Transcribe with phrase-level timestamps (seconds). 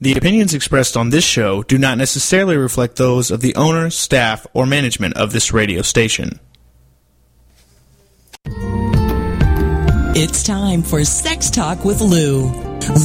[0.00, 4.46] The opinions expressed on this show do not necessarily reflect those of the owner, staff,
[4.52, 6.40] or management of this radio station.
[10.16, 12.50] It's time for Sex Talk with Lou.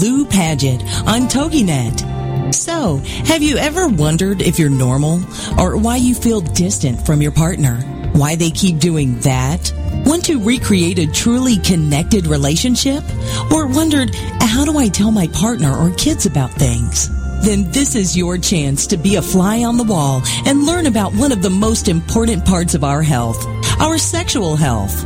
[0.01, 2.53] Lou Paget on TogiNet.
[2.53, 5.21] So, have you ever wondered if you're normal
[5.57, 7.98] or why you feel distant from your partner?
[8.13, 9.71] Why they keep doing that?
[10.05, 13.03] Want to recreate a truly connected relationship?
[13.51, 17.09] Or wondered, how do I tell my partner or kids about things?
[17.45, 21.13] Then this is your chance to be a fly on the wall and learn about
[21.13, 23.45] one of the most important parts of our health,
[23.79, 25.05] our sexual health.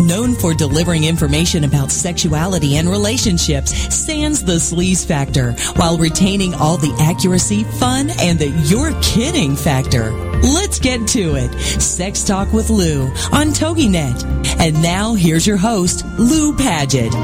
[0.00, 6.76] Known for delivering information about sexuality and relationships, sans the sleaze factor, while retaining all
[6.76, 10.10] the accuracy, fun, and the you're kidding factor.
[10.42, 11.52] Let's get to it.
[11.80, 14.58] Sex Talk with Lou on TogiNet.
[14.58, 17.14] And now here's your host, Lou Paget.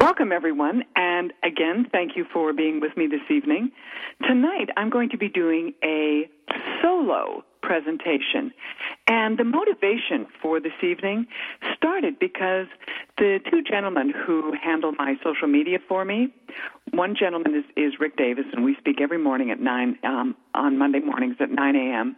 [0.00, 3.72] Welcome, everyone, and again, thank you for being with me this evening.
[4.22, 6.30] Tonight, I'm going to be doing a
[6.80, 8.52] solo presentation.
[9.06, 11.26] And the motivation for this evening
[11.76, 12.66] started because
[13.18, 16.28] the two gentlemen who handle my social media for me,
[16.92, 20.78] one gentleman is, is Rick Davis, and we speak every morning at 9, um, on
[20.78, 22.16] Monday mornings at 9 a.m.,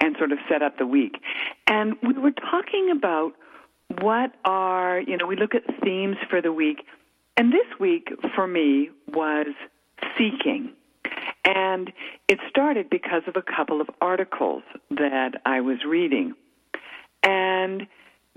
[0.00, 1.16] and sort of set up the week.
[1.66, 3.32] And we were talking about
[4.00, 6.84] what are, you know, we look at themes for the week.
[7.36, 9.48] And this week for me was
[10.18, 10.72] seeking.
[11.44, 11.92] And
[12.28, 16.34] it started because of a couple of articles that I was reading.
[17.22, 17.86] And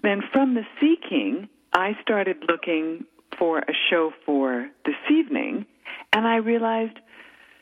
[0.03, 3.05] then from the seeking, I started looking
[3.38, 5.66] for a show for this evening,
[6.11, 6.97] and I realized,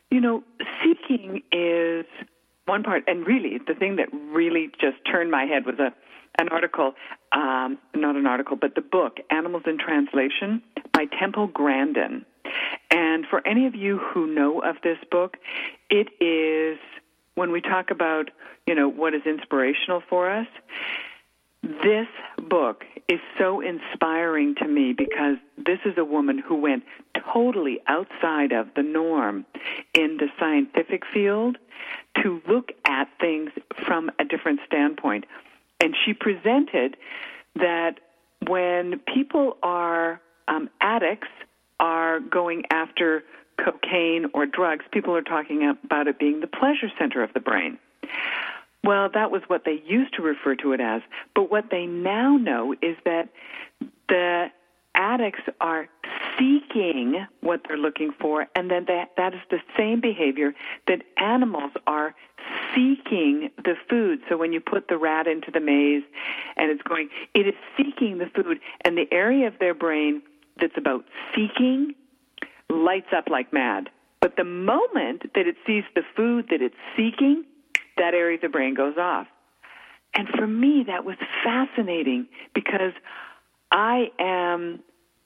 [0.10, 0.44] you know,
[0.84, 2.06] seeking is
[2.66, 5.94] one part, and really the thing that really just turned my head was a
[6.38, 6.94] an article,
[7.32, 12.26] um, not an article, but the book Animals in Translation by Temple Grandin.
[12.96, 15.36] And for any of you who know of this book,
[15.90, 16.80] it is
[17.36, 18.32] when we talk about,
[18.66, 20.48] you know, what is inspirational for us,
[21.62, 22.08] this
[22.38, 26.84] book is so inspiring to me because this is a woman who went
[27.34, 29.46] totally outside of the norm
[29.94, 31.58] in the scientific field
[32.24, 33.52] to look at things
[33.86, 35.26] from a different standpoint.
[35.82, 36.96] And she presented
[37.58, 38.00] that
[38.48, 41.28] when people are um, addicts,
[41.80, 43.24] are going after
[43.58, 47.78] cocaine or drugs, people are talking about it being the pleasure center of the brain.
[48.84, 51.02] Well, that was what they used to refer to it as.
[51.34, 53.30] But what they now know is that
[54.08, 54.48] the
[54.94, 55.88] addicts are
[56.38, 60.54] seeking what they're looking for, and then that, that is the same behavior
[60.88, 62.14] that animals are
[62.76, 64.22] seeking the food.
[64.30, 66.04] So when you put the rat into the maze
[66.58, 70.22] and it's going, it is seeking the food, and the area of their brain
[70.60, 71.06] that's about
[71.36, 71.94] seeking
[72.70, 73.90] lights up like mad.
[74.22, 77.44] But the moment that it sees the food that it's seeking,
[77.98, 79.28] that area of the brain goes off.
[80.16, 82.94] And for me, that was fascinating because
[83.72, 84.80] I am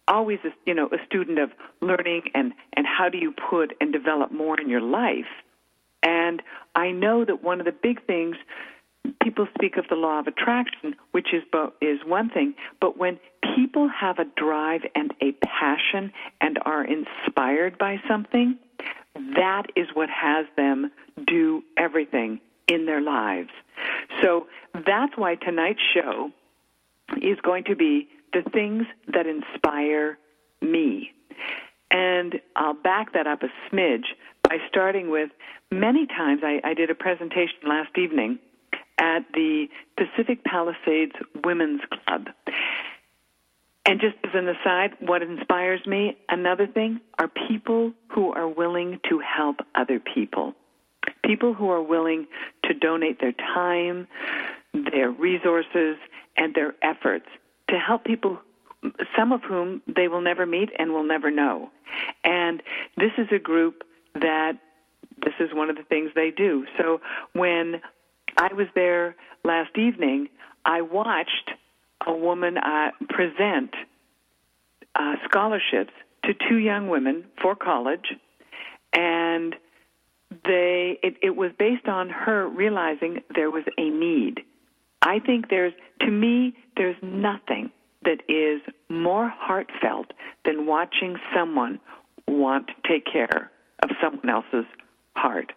[0.07, 1.51] always, a, you know, a student of
[1.81, 5.29] learning and, and how do you put and develop more in your life.
[6.01, 6.41] And
[6.75, 8.35] I know that one of the big things
[9.21, 11.43] people speak of the law of attraction, which is
[11.81, 13.19] is one thing, but when
[13.55, 16.11] people have a drive and a passion
[16.41, 18.57] and are inspired by something,
[19.35, 20.91] that is what has them
[21.27, 23.49] do everything in their lives.
[24.21, 26.31] So that's why tonight's show
[27.21, 30.17] is going to be the things that inspire
[30.61, 31.11] me.
[31.91, 34.05] And I'll back that up a smidge
[34.43, 35.31] by starting with
[35.71, 38.39] many times I, I did a presentation last evening
[38.99, 39.67] at the
[39.97, 42.27] Pacific Palisades Women's Club.
[43.85, 48.99] And just as an aside, what inspires me, another thing, are people who are willing
[49.09, 50.53] to help other people.
[51.23, 52.27] People who are willing
[52.65, 54.07] to donate their time,
[54.73, 55.97] their resources,
[56.37, 57.25] and their efforts
[57.69, 58.37] to help people,
[59.17, 61.69] some of whom they will never meet and will never know.
[62.23, 62.61] And
[62.97, 63.83] this is a group
[64.13, 64.53] that
[65.23, 66.65] this is one of the things they do.
[66.77, 67.01] So
[67.33, 67.81] when
[68.37, 70.29] I was there last evening.
[70.65, 71.51] I watched
[72.05, 73.73] a woman uh, present
[74.95, 75.93] uh, scholarships
[76.25, 78.13] to two young women for college,
[78.93, 79.55] and
[80.45, 84.41] they it, it was based on her realizing there was a need.
[85.01, 87.71] I think there's to me there's nothing
[88.03, 90.11] that is more heartfelt
[90.45, 91.79] than watching someone
[92.27, 93.51] want to take care
[93.83, 94.65] of someone else's
[95.15, 95.51] heart.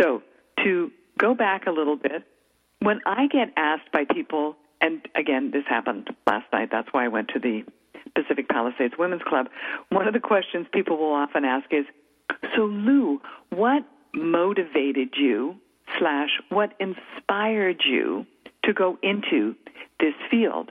[0.00, 0.22] So,
[0.64, 2.24] to go back a little bit,
[2.80, 7.08] when I get asked by people, and again, this happened last night, that's why I
[7.08, 7.64] went to the
[8.14, 9.48] Pacific Palisades Women's Club,
[9.88, 11.86] one of the questions people will often ask is,
[12.54, 13.82] so Lou, what
[14.12, 15.56] motivated you
[15.98, 18.26] slash what inspired you
[18.64, 19.54] to go into
[20.00, 20.70] this field?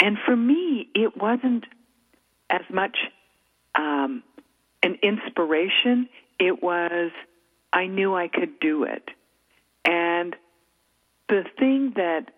[0.00, 1.66] And for me, it wasn't
[2.50, 2.96] as much
[3.76, 4.24] um,
[4.82, 6.08] an inspiration.
[6.40, 7.12] It was
[7.72, 9.08] I knew I could do it.
[9.84, 10.34] And
[11.28, 12.33] the thing that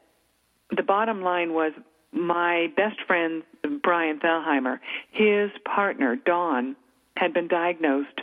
[0.74, 1.72] the bottom line was
[2.12, 3.42] my best friend,
[3.82, 4.78] Brian Thalheimer,
[5.10, 6.76] his partner, Dawn,
[7.16, 8.20] had been diagnosed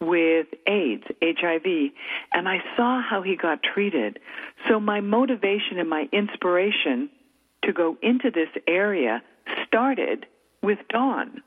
[0.00, 1.90] with AIDS, HIV,
[2.32, 4.18] and I saw how he got treated.
[4.68, 7.08] So my motivation and my inspiration
[7.62, 9.22] to go into this area
[9.66, 10.26] started
[10.62, 11.42] with Dawn.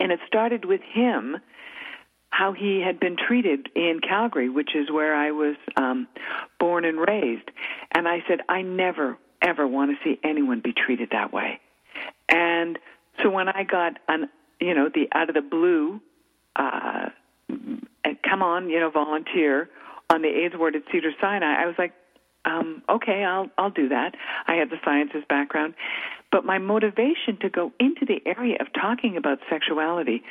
[0.00, 1.36] And it started with him,
[2.30, 6.06] how he had been treated in Calgary, which is where I was um,
[6.58, 7.50] born and raised.
[7.92, 11.60] And I said, I never, ever want to see anyone be treated that way.
[12.28, 12.78] And
[13.22, 14.28] so when I got an,
[14.60, 16.00] you know, the out of the blue,
[16.56, 17.08] uh,
[18.28, 19.68] come on, you know, volunteer
[20.10, 21.92] on the AIDS ward at Cedar Sinai, I was like,
[22.44, 24.14] um, okay, I'll I'll do that.
[24.46, 25.74] I had the sciences background,
[26.30, 30.22] but my motivation to go into the area of talking about sexuality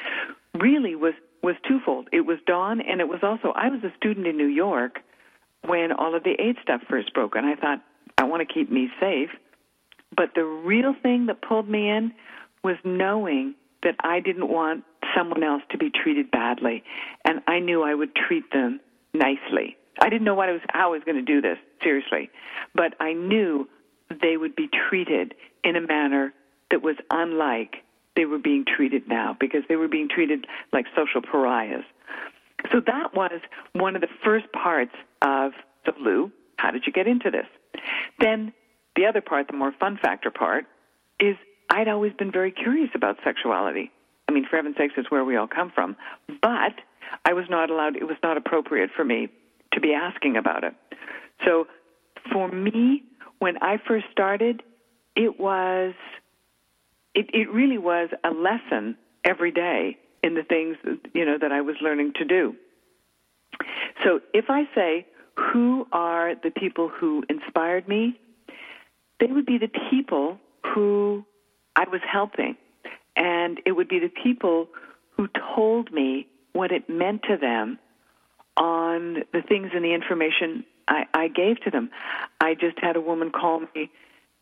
[0.54, 1.14] really was
[1.44, 2.08] was twofold.
[2.12, 5.00] It was Dawn, and it was also I was a student in New York
[5.66, 7.84] when all of the AIDS stuff first broke, and I thought
[8.18, 9.30] I want to keep me safe.
[10.16, 12.12] But the real thing that pulled me in
[12.64, 14.84] was knowing that I didn't want
[15.16, 16.84] someone else to be treated badly,
[17.26, 18.80] and I knew I would treat them
[19.14, 19.78] nicely.
[20.00, 22.30] I didn't know what I was, how I was going to do this, seriously,
[22.76, 23.68] but I knew
[24.22, 25.34] they would be treated
[25.64, 26.34] in a manner
[26.72, 27.78] that was unlike
[28.16, 31.84] they were being treated now because they were being treated like social pariahs.
[32.72, 33.40] So that was
[33.74, 35.52] one of the first parts of
[35.86, 36.32] the Lou.
[36.58, 37.46] How did you get into this?
[38.20, 38.54] Then
[38.96, 40.66] the other part, the more fun factor part,
[41.20, 41.36] is
[41.70, 43.92] I'd always been very curious about sexuality.
[44.28, 45.96] I mean, for heaven's sakes, it's where we all come from.
[46.42, 46.74] But
[47.26, 49.30] I was not allowed, it was not appropriate for me
[49.74, 50.74] to be asking about it.
[51.46, 51.68] So
[52.32, 53.04] for me,
[53.40, 54.64] when I first started,
[55.16, 55.94] it was,
[57.14, 60.78] it, it really was a lesson every day in the things,
[61.14, 62.56] you know, that I was learning to do.
[64.04, 65.06] So if I say,
[65.38, 68.20] who are the people who inspired me?
[69.20, 70.40] They would be the people
[70.74, 71.26] who
[71.76, 72.56] I was helping.
[73.16, 74.68] And it would be the people
[75.16, 77.80] who told me what it meant to them
[78.56, 81.90] on the things and the information I, I gave to them.
[82.40, 83.92] I just had a woman call me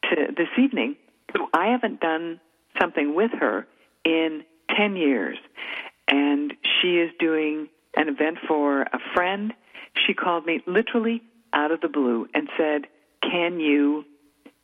[0.04, 0.96] to this evening
[1.34, 2.40] who I haven't done
[2.80, 3.68] something with her
[4.04, 4.44] in
[4.76, 5.38] 10 years.
[6.08, 7.68] And she is doing
[7.98, 9.54] an event for a friend.
[10.06, 11.22] She called me literally
[11.54, 12.88] out of the blue and said,
[13.22, 14.06] Can you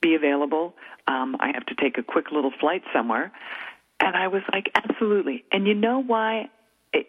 [0.01, 0.75] be available?
[1.07, 3.31] Um, I have to take a quick little flight somewhere.
[3.99, 5.43] And I was like, Absolutely.
[5.51, 6.49] And you know why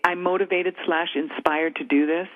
[0.05, 2.29] I'm motivated slash inspired to do this?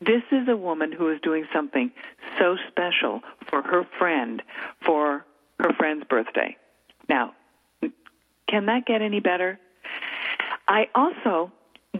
[0.00, 1.90] This is a woman who is doing something
[2.38, 4.42] so special for her friend
[4.84, 5.24] for
[5.58, 6.56] her friend's birthday.
[7.08, 7.34] Now,
[8.48, 9.58] can that get any better?
[10.68, 11.52] I also,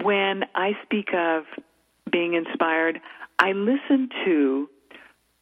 [0.02, 1.45] when I speak of
[2.11, 3.01] being inspired,
[3.39, 4.69] I listen to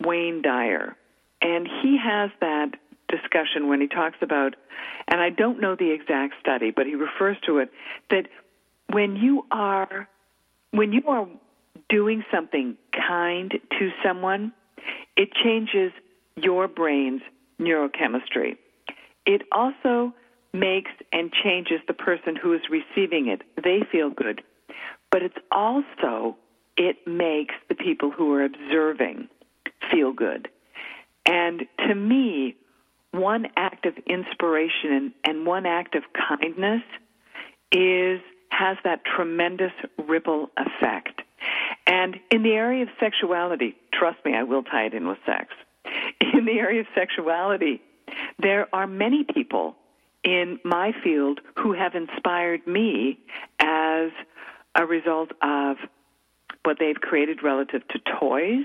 [0.01, 0.97] Wayne Dyer,
[1.41, 2.73] and he has that
[3.09, 4.57] discussion when he talks about,
[5.09, 7.71] and I don't know the exact study, but he refers to it,
[8.11, 8.29] that
[8.89, 10.09] when you are
[10.73, 11.29] when you are
[11.89, 14.53] doing something kind to someone,
[15.17, 15.93] it changes
[16.37, 17.23] your brain's
[17.61, 18.57] neurochemistry.
[19.25, 20.13] It also
[20.53, 23.43] makes and changes the person who is receiving it.
[23.63, 24.43] They feel good.
[25.11, 26.37] But it's also,
[26.77, 29.29] it makes the people who are observing
[29.91, 30.49] feel good.
[31.27, 32.57] And to me,
[33.13, 36.83] one act of inspiration and, one act of kindness
[37.71, 39.73] is has that tremendous
[40.07, 41.23] ripple effect.
[41.87, 45.49] And in the area of sexuality, trust me, I will tie it in with sex.
[46.21, 47.83] In the area of sexuality,
[48.39, 49.77] there are many people
[50.23, 53.19] in my field who have inspired me
[53.59, 54.11] as
[54.75, 55.77] a result of
[56.65, 58.65] what they've created relative to toys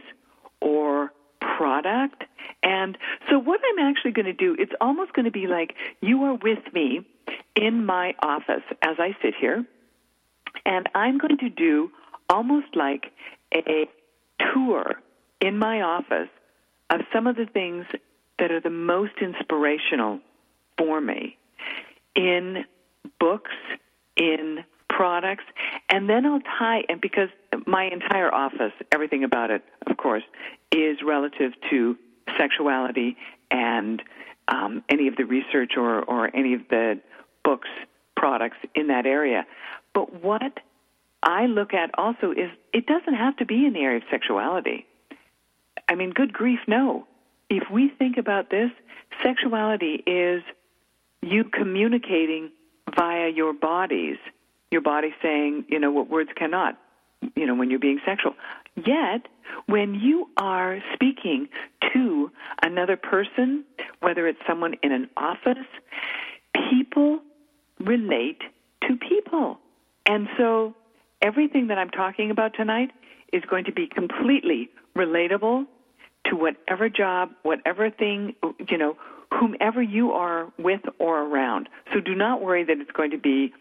[0.62, 2.24] or product.
[2.63, 2.98] And
[3.29, 6.36] so, what I'm actually going to do, it's almost going to be like you are
[6.36, 7.06] with me
[7.56, 9.65] in my office as I sit here,
[10.65, 11.91] and I'm going to do
[12.29, 13.12] almost like
[13.53, 13.88] a
[14.53, 15.01] tour
[15.41, 16.29] in my office
[16.89, 17.86] of some of the things
[18.39, 20.20] that are the most inspirational
[20.77, 21.38] for me
[22.15, 22.65] in
[23.20, 23.51] books,
[24.15, 24.63] in
[25.00, 25.46] products,
[25.88, 27.29] and then I'll tie, and because
[27.65, 30.24] my entire office, everything about it, of course,
[30.74, 31.96] is relative to
[32.38, 33.15] sexuality
[33.50, 34.03] and
[34.50, 37.00] um, any of the research or, or any of the
[37.46, 37.70] books,
[38.18, 39.46] products in that area.
[39.94, 40.60] But what
[41.24, 44.86] I look at also is it doesn't have to be in the area of sexuality.
[45.88, 47.08] I mean, good grief, no.
[47.50, 48.72] If we think about this,
[49.24, 50.44] sexuality is
[51.22, 52.51] you communicating
[52.94, 54.18] via your bodies,
[54.71, 56.77] your body saying, you know, what words cannot,
[57.35, 58.35] you know, when you're being sexual.
[58.75, 59.27] Yet,
[59.65, 61.49] when you are speaking
[61.93, 63.65] to another person,
[63.99, 65.57] whether it's someone in an office,
[66.69, 67.19] people
[67.79, 68.41] relate
[68.88, 69.59] to people.
[70.05, 70.75] And so
[71.21, 72.91] everything that I'm talking about tonight
[73.33, 75.65] is going to be completely relatable
[76.25, 78.35] to whatever job, whatever thing,
[78.69, 78.97] you know,
[79.31, 81.69] whomever you are with or around.
[81.93, 83.53] So do not worry that it's going to be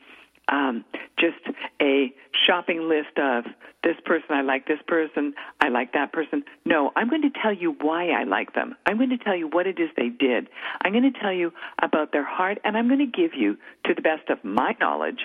[0.49, 0.85] um,
[1.19, 1.39] just
[1.81, 2.13] a
[2.47, 3.45] shopping list of
[3.85, 6.45] this person, I like this person, I like that person.
[6.65, 8.75] No, I'm going to tell you why I like them.
[8.87, 10.49] I'm going to tell you what it is they did.
[10.83, 11.53] I'm going to tell you
[11.83, 15.21] about their heart, and I'm going to give you, to the best of my knowledge,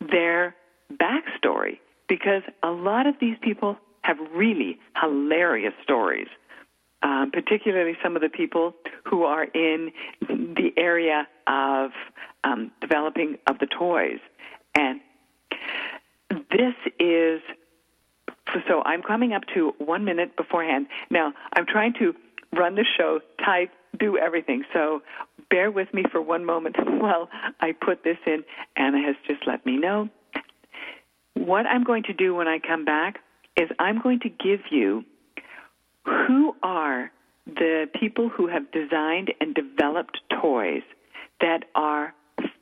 [0.00, 0.54] their
[0.92, 1.78] backstory.
[2.08, 6.28] Because a lot of these people have really hilarious stories.
[7.00, 9.92] Um, particularly some of the people who are in
[10.28, 11.90] the area of
[12.42, 14.18] um, developing of the toys.
[14.78, 15.00] And
[16.50, 17.40] this is
[18.68, 20.86] so I'm coming up to one minute beforehand.
[21.10, 22.14] Now, I'm trying to
[22.56, 24.64] run the show, type, do everything.
[24.72, 25.02] So
[25.50, 27.28] bear with me for one moment while
[27.60, 28.44] I put this in.
[28.76, 30.08] Anna has just let me know.
[31.34, 33.18] What I'm going to do when I come back
[33.56, 35.04] is I'm going to give you
[36.04, 37.10] who are
[37.46, 40.82] the people who have designed and developed toys
[41.40, 42.14] that are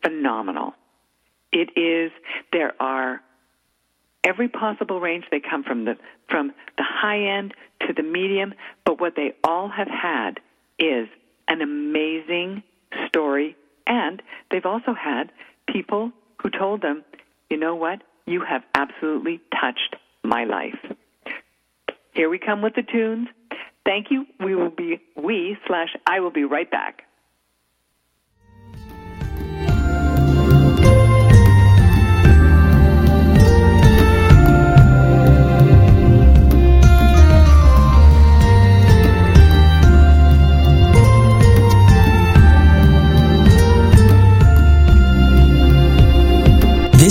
[0.03, 0.75] phenomenal.
[1.53, 2.13] It is,
[2.53, 3.21] there are
[4.25, 5.25] every possible range.
[5.31, 5.97] They come from the,
[6.29, 7.55] from the high end
[7.87, 10.41] to the medium, but what they all have had
[10.79, 11.09] is
[11.49, 12.63] an amazing
[13.09, 15.31] story, and they've also had
[15.73, 16.13] people
[16.43, 17.05] who told them,
[17.51, 20.75] you know what, you have absolutely touched my life.
[22.13, 23.29] Here we come with the tunes.
[23.85, 24.27] Thank you.
[24.41, 27.03] We will be, we slash I will be right back.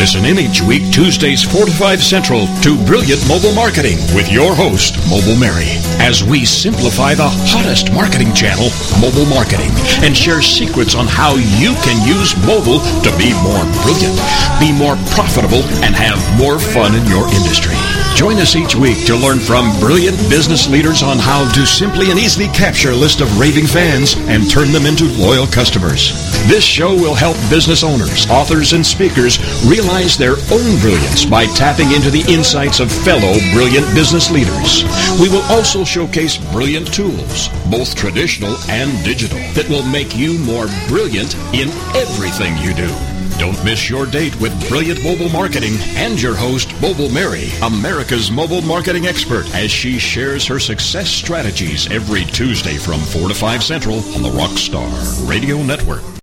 [0.00, 4.54] Listen in each week, Tuesdays 4 to 5 Central, to Brilliant Mobile Marketing with your
[4.54, 9.70] host, Mobile Mary, as we simplify the hottest marketing channel, mobile marketing,
[10.00, 14.16] and share secrets on how you can use mobile to be more brilliant,
[14.56, 17.76] be more profitable, and have more fun in your industry.
[18.16, 22.18] Join us each week to learn from brilliant business leaders on how to simply and
[22.18, 26.12] easily capture a list of raving fans and turn them into loyal customers.
[26.46, 29.38] This show will help business owners, authors, and speakers
[29.70, 34.82] realize their own brilliance by tapping into the insights of fellow brilliant business leaders.
[35.20, 40.66] We will also showcase brilliant tools, both traditional and digital, that will make you more
[40.88, 42.92] brilliant in everything you do.
[43.38, 48.60] Don't miss your date with Brilliant Mobile Marketing and your host, Mobile Mary, America's mobile
[48.60, 53.96] marketing expert, as she shares her success strategies every Tuesday from 4 to 5 Central
[54.14, 54.90] on the Rockstar
[55.26, 56.19] Radio Network.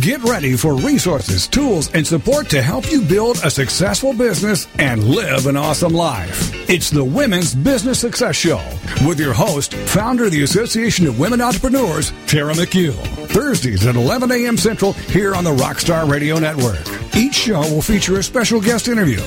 [0.00, 5.02] Get ready for resources, tools, and support to help you build a successful business and
[5.02, 6.52] live an awesome life.
[6.70, 8.62] It's the Women's Business Success Show
[9.06, 12.92] with your host, founder of the Association of Women Entrepreneurs, Tara McHugh.
[13.28, 14.56] Thursdays at 11 a.m.
[14.56, 16.86] Central here on the Rockstar Radio Network.
[17.16, 19.22] Each show will feature a special guest interview.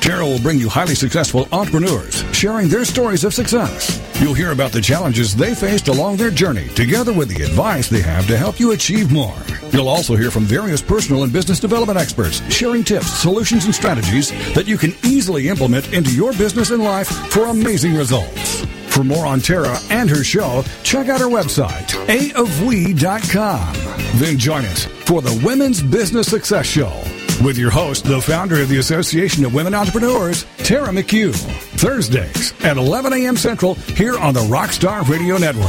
[0.00, 4.03] Tara will bring you highly successful entrepreneurs sharing their stories of success.
[4.20, 8.00] You'll hear about the challenges they faced along their journey, together with the advice they
[8.00, 9.34] have to help you achieve more.
[9.72, 14.30] You'll also hear from various personal and business development experts sharing tips, solutions, and strategies
[14.54, 18.64] that you can easily implement into your business and life for amazing results.
[18.86, 23.74] For more on Tara and her show, check out her website, aofwe.com.
[24.20, 27.02] Then join us for the Women's Business Success Show
[27.44, 31.34] with your host, the founder of the Association of Women Entrepreneurs, Tara McHugh.
[31.78, 33.36] Thursdays at 11 a.m.
[33.36, 35.64] Central here on the Rockstar Radio Network.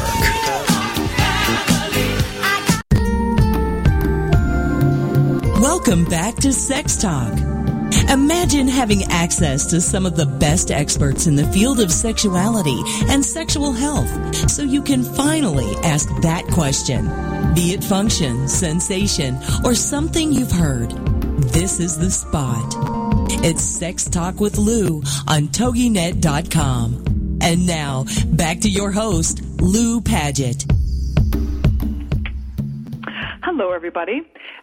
[5.62, 7.34] Welcome back to Sex Talk.
[8.10, 12.80] Imagine having access to some of the best experts in the field of sexuality
[13.10, 17.06] and sexual health so you can finally ask that question.
[17.54, 21.15] Be it function, sensation, or something you've heard.
[21.38, 22.74] This is the spot.
[23.44, 27.40] It's Sex Talk with Lou on TogiNet.com.
[27.42, 30.64] And now, back to your host, Lou Paget.
[33.44, 34.22] Hello, everybody.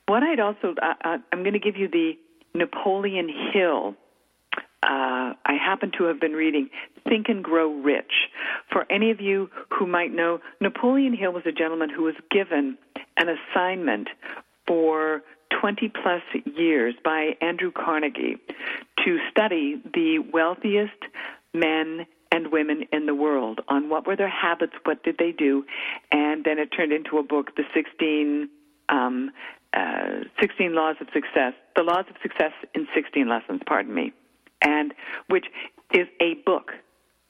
[0.08, 2.13] what i'd also uh, uh i'm going to give you the
[2.53, 3.96] napoleon hill
[4.86, 6.70] uh, I happen to have been reading
[7.10, 8.29] Think and Grow Rich.
[8.72, 12.77] For any of you who might know, Napoleon Hill was a gentleman who was given
[13.17, 14.10] an assignment
[14.67, 15.24] for
[15.60, 16.22] 20 plus
[16.55, 18.38] years by Andrew Carnegie
[19.03, 21.01] to study the wealthiest
[21.53, 22.05] men
[22.36, 25.63] and women in the world on what were their habits, what did they do,
[26.12, 28.50] and then it turned into a book, The 16
[28.89, 29.32] um,
[29.74, 34.13] uh, 16 Laws of Success, The Laws of Success in 16 Lessons, pardon me
[34.65, 34.93] and
[35.28, 35.45] which
[35.93, 36.71] is a book.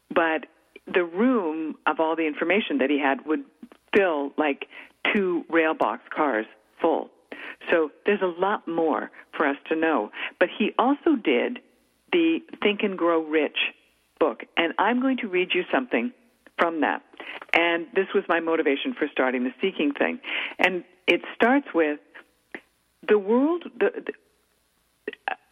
[0.09, 0.47] But
[0.91, 3.43] the room of all the information that he had would
[3.95, 4.67] fill like
[5.13, 6.45] two rail box cars
[6.81, 7.09] full.
[7.71, 10.11] So there's a lot more for us to know.
[10.39, 11.59] But he also did
[12.11, 13.57] the Think and Grow Rich
[14.25, 16.11] book, and I'm going to read you something
[16.57, 17.01] from that.
[17.53, 20.19] And this was my motivation for starting the seeking thing.
[20.57, 21.99] And it starts with
[23.07, 24.13] the world, the, the,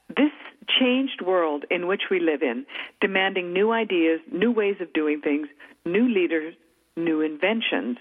[0.10, 0.36] this
[0.80, 2.66] changed world in which we live in,
[3.00, 5.48] demanding new ideas, new ways of doing things,
[5.86, 6.56] new leaders,
[6.98, 7.98] new inventions,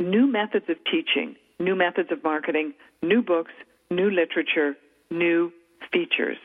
[0.00, 3.52] new methods of teaching, new methods of marketing, new books,
[3.90, 4.74] new literature,
[5.10, 5.52] new
[5.92, 6.38] features.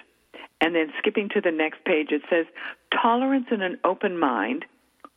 [0.63, 2.45] And then skipping to the next page, it says
[2.89, 4.63] tolerance and an open mind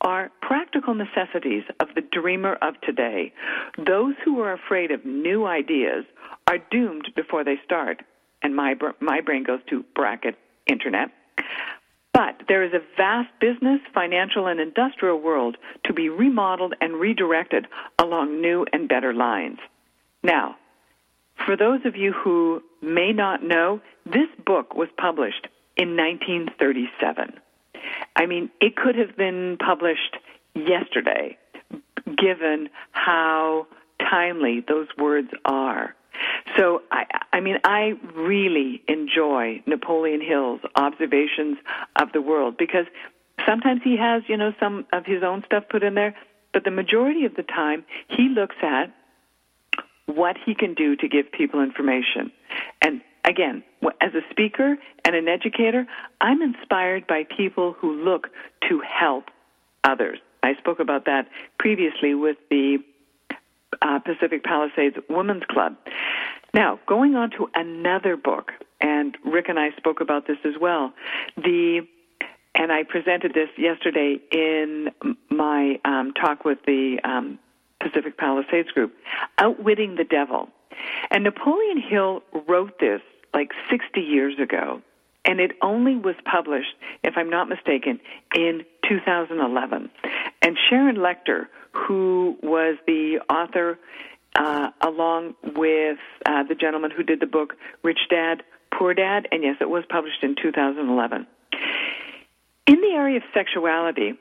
[0.01, 3.31] are practical necessities of the dreamer of today.
[3.77, 6.03] Those who are afraid of new ideas
[6.47, 8.03] are doomed before they start.
[8.43, 10.35] And my, my brain goes to bracket
[10.67, 11.11] internet.
[12.11, 15.55] But there is a vast business, financial, and industrial world
[15.85, 17.67] to be remodeled and redirected
[17.99, 19.59] along new and better lines.
[20.23, 20.57] Now,
[21.45, 27.39] for those of you who may not know, this book was published in 1937.
[28.15, 30.17] I mean, it could have been published
[30.55, 31.37] yesterday,
[32.17, 33.67] given how
[33.99, 35.95] timely those words are.
[36.57, 41.57] So I, I mean, I really enjoy Napoleon Hill's observations
[41.95, 42.85] of the world because
[43.45, 46.15] sometimes he has, you know, some of his own stuff put in there,
[46.53, 48.93] but the majority of the time he looks at
[50.07, 52.31] what he can do to give people information.
[52.81, 53.63] And again,
[54.01, 55.85] as a speaker and an educator,
[56.19, 58.29] I'm inspired by people who look
[58.69, 59.25] to help
[59.83, 60.19] others.
[60.43, 61.27] I spoke about that
[61.59, 62.79] previously with the
[63.81, 65.75] uh, Pacific Palisades Women's Club.
[66.53, 70.93] Now, going on to another book, and Rick and I spoke about this as well.
[71.35, 71.85] The
[72.55, 74.89] and I presented this yesterday in
[75.29, 77.37] my um, talk with the um,
[77.79, 78.93] Pacific Palisades group,
[79.37, 80.49] Outwitting the Devil.
[81.09, 83.01] And Napoleon Hill wrote this
[83.33, 84.81] like 60 years ago,
[85.25, 87.99] and it only was published, if I'm not mistaken,
[88.35, 89.89] in 2011.
[90.41, 93.77] And Sharon Lechter, who was the author
[94.35, 99.43] uh, along with uh, the gentleman who did the book Rich Dad, Poor Dad, and
[99.43, 101.27] yes, it was published in 2011.
[102.67, 104.13] In the area of sexuality,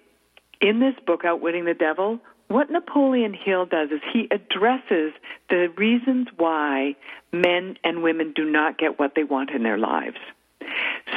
[0.61, 5.13] in this book, Outwitting the Devil, what Napoleon Hill does is he addresses
[5.51, 6.95] the reasons why
[7.33, 10.19] men and women do not get what they want in their lives.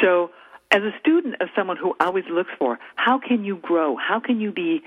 [0.01, 0.31] So,
[0.71, 3.95] as a student of someone who always looks for how can you grow?
[3.95, 4.83] How can you be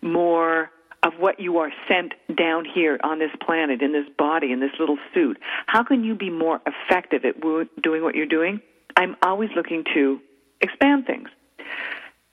[0.00, 0.70] more
[1.04, 4.70] of what you are sent down here on this planet, in this body, in this
[4.80, 5.38] little suit.
[5.66, 7.40] How can you be more effective at
[7.82, 8.60] doing what you're doing?
[8.96, 10.18] I'm always looking to
[10.62, 11.28] expand things.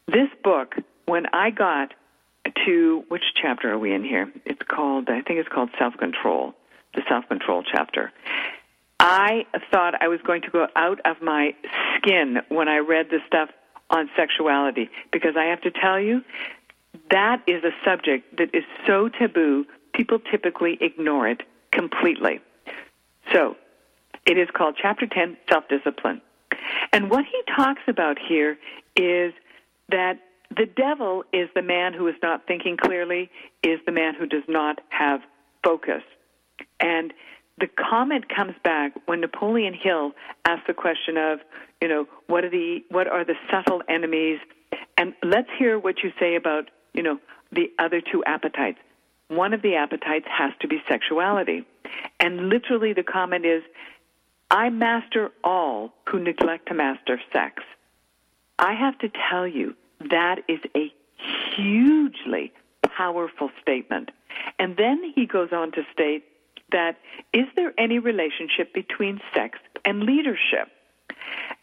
[0.08, 1.94] This book, when I got
[2.66, 4.32] to which chapter are we in here?
[4.46, 6.54] It's called, I think it's called Self Control,
[6.96, 8.12] the Self Control chapter.
[9.00, 11.56] I thought I was going to go out of my
[11.98, 13.50] skin when I read the stuff
[13.90, 16.24] on sexuality because I have to tell you,
[17.10, 22.42] that is a subject that is so taboo, people typically ignore it completely.
[23.32, 23.56] So,
[24.26, 26.22] it is called Chapter 10 Self Discipline.
[26.94, 28.58] And what he talks about here
[28.96, 29.34] is
[29.90, 30.20] that
[30.56, 33.30] the devil is the man who is not thinking clearly,
[33.64, 35.22] is the man who does not have
[35.64, 36.04] focus.
[36.80, 37.14] And
[37.58, 40.12] the comment comes back when Napoleon Hill
[40.46, 41.40] asks the question of,
[41.82, 44.40] you know, what are the what are the subtle enemies?
[44.98, 47.20] And let's hear what you say about, you know,
[47.52, 48.80] the other two appetites.
[49.28, 51.66] One of the appetites has to be sexuality.
[52.20, 53.64] And literally the comment is,
[54.50, 57.64] I master all who neglect to master sex.
[58.60, 59.76] I have to tell you,
[60.10, 60.92] that is a
[61.56, 62.52] hugely
[62.96, 64.12] powerful statement.
[64.60, 66.24] And then he goes on to state
[66.72, 66.98] that
[67.34, 70.70] is there any relationship between sex and leadership?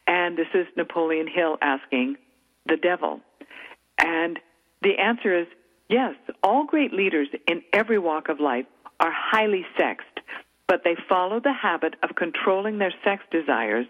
[0.07, 2.17] And this is Napoleon Hill asking
[2.67, 3.21] the devil.
[3.99, 4.39] And
[4.83, 5.47] the answer is
[5.89, 8.67] yes, all great leaders in every walk of life
[9.01, 10.21] are highly sexed,
[10.67, 13.87] but they follow the habit of controlling their sex desires,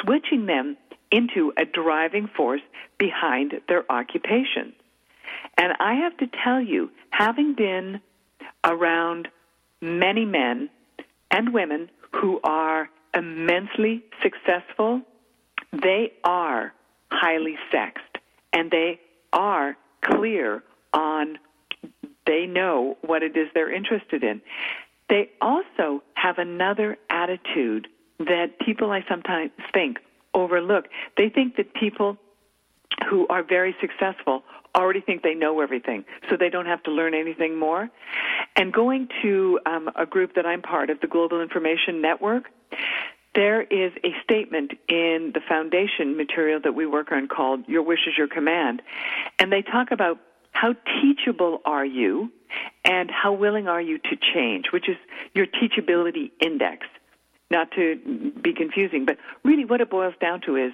[0.00, 0.76] switching them
[1.10, 2.62] into a driving force
[2.98, 4.72] behind their occupation.
[5.56, 8.00] And I have to tell you, having been
[8.64, 9.28] around
[9.80, 10.70] many men
[11.30, 15.02] and women who are immensely successful,
[15.72, 16.72] they are
[17.10, 18.18] highly sexed
[18.52, 19.00] and they
[19.32, 21.38] are clear on
[22.26, 24.40] they know what it is they're interested in.
[25.08, 27.88] They also have another attitude
[28.20, 29.98] that people I sometimes think
[30.34, 30.86] overlook.
[31.16, 32.16] They think that people
[33.08, 34.42] who are very successful
[34.74, 37.88] already think they know everything, so they don't have to learn anything more.
[38.56, 42.44] And going to um, a group that I'm part of, the Global Information Network,
[43.34, 48.00] there is a statement in the foundation material that we work on called Your Wish
[48.06, 48.82] is Your Command.
[49.38, 50.18] And they talk about
[50.52, 52.32] how teachable are you
[52.84, 54.96] and how willing are you to change, which is
[55.32, 56.86] your teachability index
[57.50, 60.72] not to be confusing, but really what it boils down to is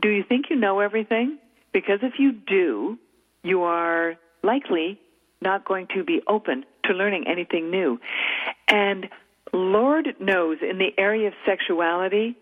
[0.00, 1.38] do you think you know everything?
[1.72, 2.98] Because if you do,
[3.42, 5.00] you are likely
[5.42, 8.00] not going to be open to learning anything new.
[8.68, 9.08] And
[9.52, 12.36] Lord knows in the area of sexuality,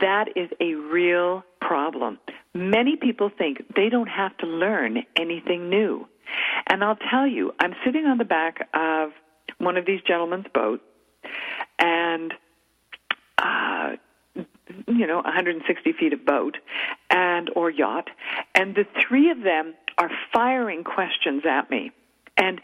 [0.00, 2.18] that is a real problem.
[2.54, 6.06] Many people think they don't have to learn anything new.
[6.66, 9.10] And I'll tell you, I'm sitting on the back of
[9.58, 10.82] one of these gentlemen's boats,
[11.78, 12.32] and
[13.46, 13.96] uh,
[14.86, 16.56] you know, 160 feet of boat
[17.10, 18.08] and or yacht,
[18.54, 21.92] and the three of them are firing questions at me,
[22.36, 22.60] and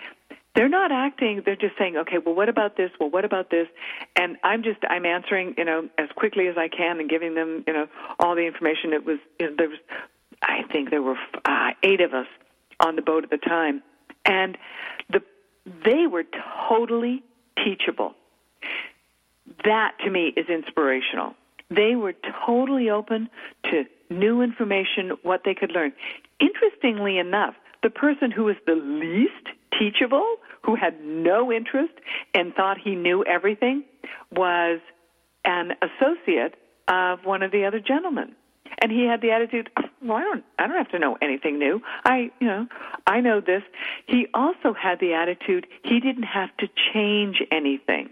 [0.55, 1.43] they're not acting.
[1.45, 2.91] They're just saying, okay, well, what about this?
[3.01, 3.69] Well, what about this?
[4.17, 7.65] And I'm just I'm answering, you know, as quickly as I can and giving them,
[7.67, 7.87] you know,
[8.19, 8.93] all the information.
[8.93, 9.79] It was you know, there was,
[10.43, 12.27] I think there were uh, eight of us
[12.81, 13.83] on the boat at the time,
[14.27, 14.59] and
[15.09, 15.23] the
[15.85, 16.25] they were
[16.69, 17.23] totally
[17.65, 18.15] teachable
[19.65, 21.35] that to me is inspirational.
[21.71, 22.15] They were
[22.47, 23.29] totally open
[23.71, 25.93] to new information, what they could learn.
[26.39, 31.95] Interestingly enough, the person who was the least teachable, who had no interest
[32.35, 33.85] and thought he knew everything,
[34.31, 34.81] was
[35.45, 36.55] an associate
[36.89, 38.35] of one of the other gentlemen.
[38.79, 39.71] And he had the attitude,
[40.03, 41.81] well, I don't, I don't have to know anything new.
[42.05, 42.67] I, you know,
[43.07, 43.63] I know this.
[44.07, 48.11] He also had the attitude he didn't have to change anything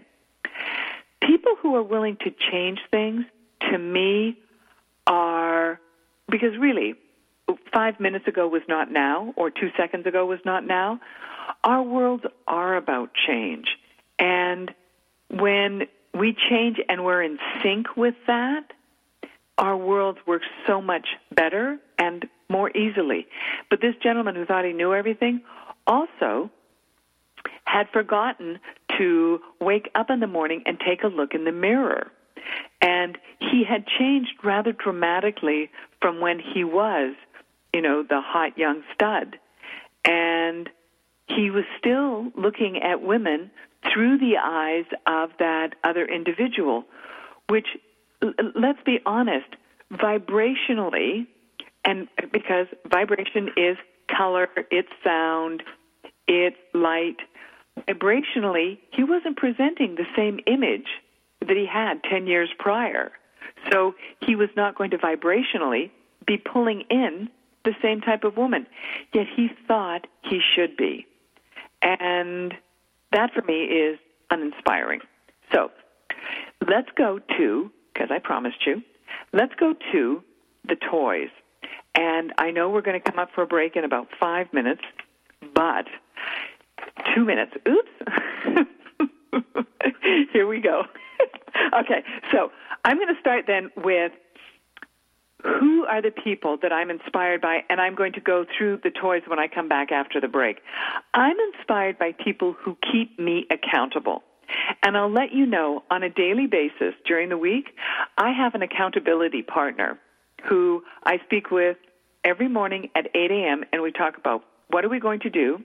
[1.21, 3.25] people who are willing to change things,
[3.69, 4.37] to me,
[5.07, 5.79] are
[6.29, 6.95] because really,
[7.73, 10.99] five minutes ago was not now, or two seconds ago was not now.
[11.63, 13.65] Our worlds are about change.
[14.17, 14.73] And
[15.29, 18.71] when we change and we're in sync with that,
[19.57, 23.27] our worlds work so much better and more easily.
[23.69, 25.41] But this gentleman who thought he knew everything
[25.85, 26.49] also
[27.65, 28.59] had forgotten
[29.01, 32.11] to wake up in the morning and take a look in the mirror.
[32.81, 35.69] And he had changed rather dramatically
[36.01, 37.15] from when he was,
[37.73, 39.37] you know, the hot young stud.
[40.05, 40.69] And
[41.27, 43.51] he was still looking at women
[43.91, 46.85] through the eyes of that other individual,
[47.49, 47.67] which,
[48.55, 49.47] let's be honest,
[49.91, 51.27] vibrationally,
[51.83, 55.63] and because vibration is color, it's sound,
[56.27, 57.17] It's light.
[57.79, 60.87] Vibrationally, he wasn't presenting the same image
[61.39, 63.11] that he had 10 years prior.
[63.71, 65.91] So he was not going to vibrationally
[66.25, 67.29] be pulling in
[67.63, 68.67] the same type of woman.
[69.13, 71.05] Yet he thought he should be.
[71.81, 72.53] And
[73.11, 75.01] that for me is uninspiring.
[75.53, 75.71] So
[76.67, 78.81] let's go to, because I promised you,
[79.33, 80.23] let's go to
[80.67, 81.29] the toys.
[81.95, 84.81] And I know we're going to come up for a break in about five minutes,
[85.53, 85.85] but
[87.15, 87.53] two minutes.
[87.67, 87.89] Oops.
[90.33, 90.83] Here we go.
[91.79, 92.51] okay, so
[92.83, 94.11] I'm going to start then with
[95.43, 98.91] who are the people that I'm inspired by, and I'm going to go through the
[98.91, 100.57] toys when I come back after the break.
[101.13, 104.23] I'm inspired by people who keep me accountable.
[104.83, 107.69] And I'll let you know on a daily basis during the week,
[108.17, 109.97] I have an accountability partner
[110.47, 111.77] who I speak with
[112.23, 113.63] every morning at 8 a.m.
[113.71, 115.63] and we talk about what are we going to do,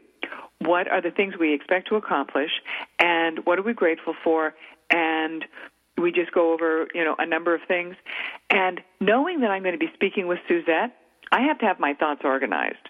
[0.67, 2.51] what are the things we expect to accomplish,
[2.99, 4.55] and what are we grateful for,
[4.91, 5.45] and
[5.99, 7.97] we just go over, you know, a number of things.
[8.51, 10.95] And knowing that I'm going to be speaking with Suzette,
[11.33, 12.89] I have to have my thoughts organized.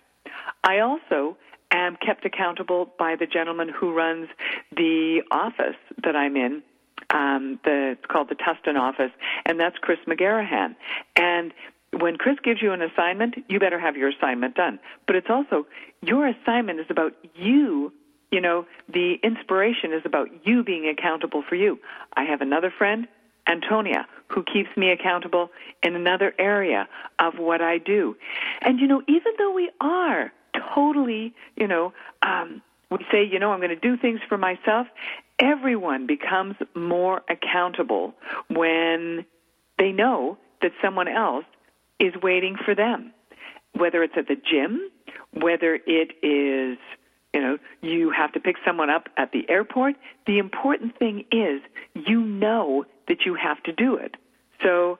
[0.64, 1.36] I also
[1.70, 4.28] am kept accountable by the gentleman who runs
[4.74, 6.62] the office that I'm in.
[7.10, 9.12] Um, the, it's called the Tustin office,
[9.44, 10.74] and that's Chris McGarahan.
[11.14, 11.52] And
[11.92, 14.78] when Chris gives you an assignment, you better have your assignment done.
[15.06, 15.66] But it's also
[16.02, 17.92] your assignment is about you.
[18.30, 21.78] You know, the inspiration is about you being accountable for you.
[22.16, 23.06] I have another friend,
[23.46, 25.50] Antonia, who keeps me accountable
[25.82, 28.16] in another area of what I do.
[28.60, 30.32] And you know, even though we are
[30.74, 34.86] totally, you know, um, we say, you know, I'm going to do things for myself,
[35.38, 38.14] everyone becomes more accountable
[38.48, 39.24] when
[39.78, 41.44] they know that someone else
[41.98, 43.12] is waiting for them,
[43.72, 44.90] whether it's at the gym,
[45.32, 46.78] whether it is,
[47.34, 49.94] you know, you have to pick someone up at the airport.
[50.26, 51.60] The important thing is
[51.94, 54.16] you know that you have to do it.
[54.62, 54.98] So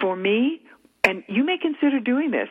[0.00, 0.62] for me,
[1.04, 2.48] and you may consider doing this,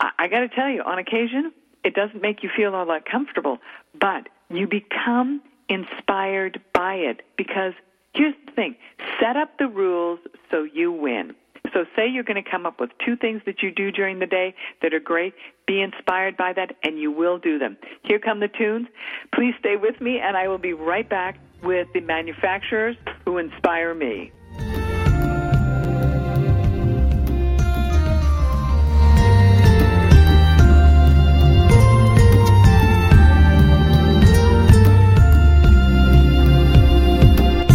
[0.00, 1.52] I, I got to tell you, on occasion,
[1.84, 3.58] it doesn't make you feel all that comfortable,
[3.98, 7.72] but you become inspired by it because
[8.14, 8.76] here's the thing
[9.20, 11.34] set up the rules so you win.
[11.72, 14.26] So say you're going to come up with two things that you do during the
[14.26, 15.34] day that are great.
[15.66, 17.76] Be inspired by that and you will do them.
[18.02, 18.88] Here come the tunes.
[19.34, 23.94] Please stay with me and I will be right back with the manufacturers who inspire
[23.94, 24.32] me.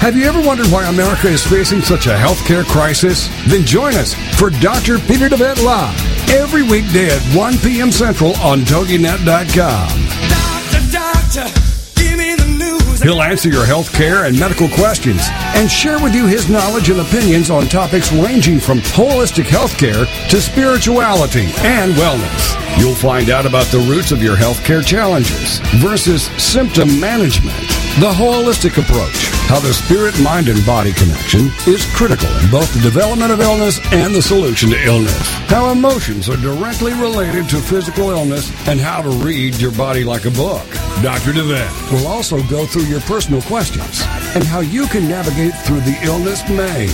[0.00, 3.28] Have you ever wondered why America is facing such a healthcare crisis?
[3.46, 4.98] Then join us for Dr.
[4.98, 5.94] Peter DeVette Live
[6.30, 7.92] every weekday at 1 p.m.
[7.92, 9.88] Central on TogiNet.com.
[10.30, 11.60] Doctor, doctor,
[12.00, 13.02] give me the news.
[13.02, 15.20] He'll answer your health care and medical questions
[15.54, 20.40] and share with you his knowledge and opinions on topics ranging from holistic healthcare to
[20.40, 22.56] spirituality and wellness.
[22.80, 27.58] You'll find out about the roots of your healthcare challenges versus symptom management,
[28.00, 32.80] the holistic approach, how the spirit, mind, and body connection is critical in both the
[32.80, 38.08] development of illness and the solution to illness, how emotions are directly related to physical
[38.08, 40.66] illness, and how to read your body like a book.
[41.02, 41.32] Dr.
[41.32, 44.00] DeVette will also go through your personal questions
[44.34, 46.90] and how you can navigate through the illness maze.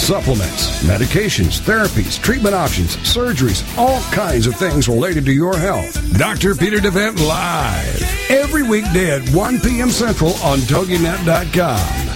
[0.00, 5.94] Supplements, medications, therapies, treatment options, surgeries, all kinds of things related to your health.
[6.18, 6.54] Dr.
[6.54, 8.30] Peter DeVette Live.
[8.30, 9.90] Every weekday at 1 p.m.
[9.90, 12.14] Central on TogiNet.com.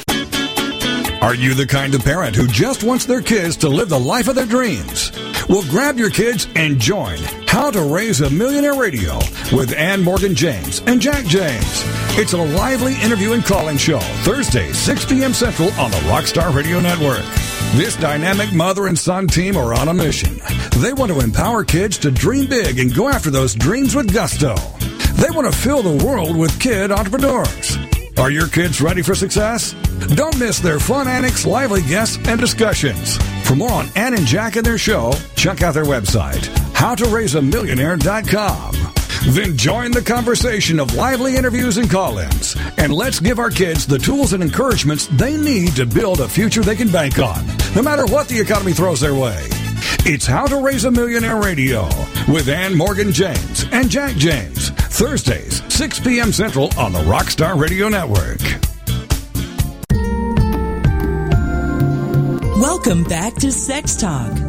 [1.21, 4.29] Are you the kind of parent who just wants their kids to live the life
[4.29, 5.11] of their dreams?
[5.49, 9.17] Well, grab your kids and join How to Raise a Millionaire Radio
[9.53, 11.83] with Ann Morgan James and Jack James.
[12.17, 15.33] It's a lively interview and calling show, Thursday, 6 p.m.
[15.33, 17.25] Central on the Rockstar Radio Network.
[17.75, 20.41] This dynamic mother and son team are on a mission.
[20.79, 24.55] They want to empower kids to dream big and go after those dreams with gusto.
[25.15, 27.79] They want to fill the world with kid entrepreneurs.
[28.19, 29.75] Are your kids ready for success?
[30.15, 33.17] Don't miss their fun antics, lively guests, and discussions.
[33.47, 38.98] For more on Ann and Jack and their show, check out their website, howtoraiseamillionaire.com.
[39.27, 42.57] Then join the conversation of lively interviews and call ins.
[42.77, 46.63] And let's give our kids the tools and encouragements they need to build a future
[46.63, 49.47] they can bank on, no matter what the economy throws their way.
[50.07, 51.85] It's How to Raise a Millionaire Radio
[52.29, 54.71] with Ann Morgan James and Jack James.
[54.71, 56.33] Thursdays, 6 p.m.
[56.33, 58.41] Central on the Rockstar Radio Network.
[62.59, 64.48] Welcome back to Sex Talk.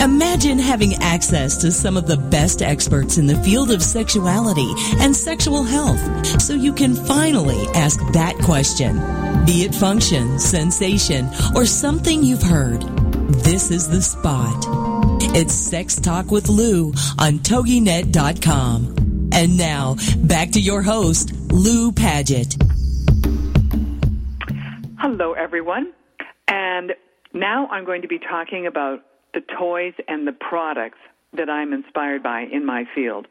[0.00, 5.14] Imagine having access to some of the best experts in the field of sexuality and
[5.14, 6.00] sexual health
[6.40, 8.96] so you can finally ask that question.
[9.44, 12.82] Be it function, sensation, or something you've heard.
[13.44, 14.64] This is the spot.
[15.34, 16.88] It's Sex Talk with Lou
[17.18, 19.30] on TogiNet.com.
[19.32, 22.56] And now, back to your host, Lou Paget.
[24.98, 25.92] Hello, everyone.
[26.48, 26.92] And
[27.32, 29.00] now I'm going to be talking about
[29.34, 30.98] the toys and the products
[31.32, 33.26] that I'm inspired by in my field.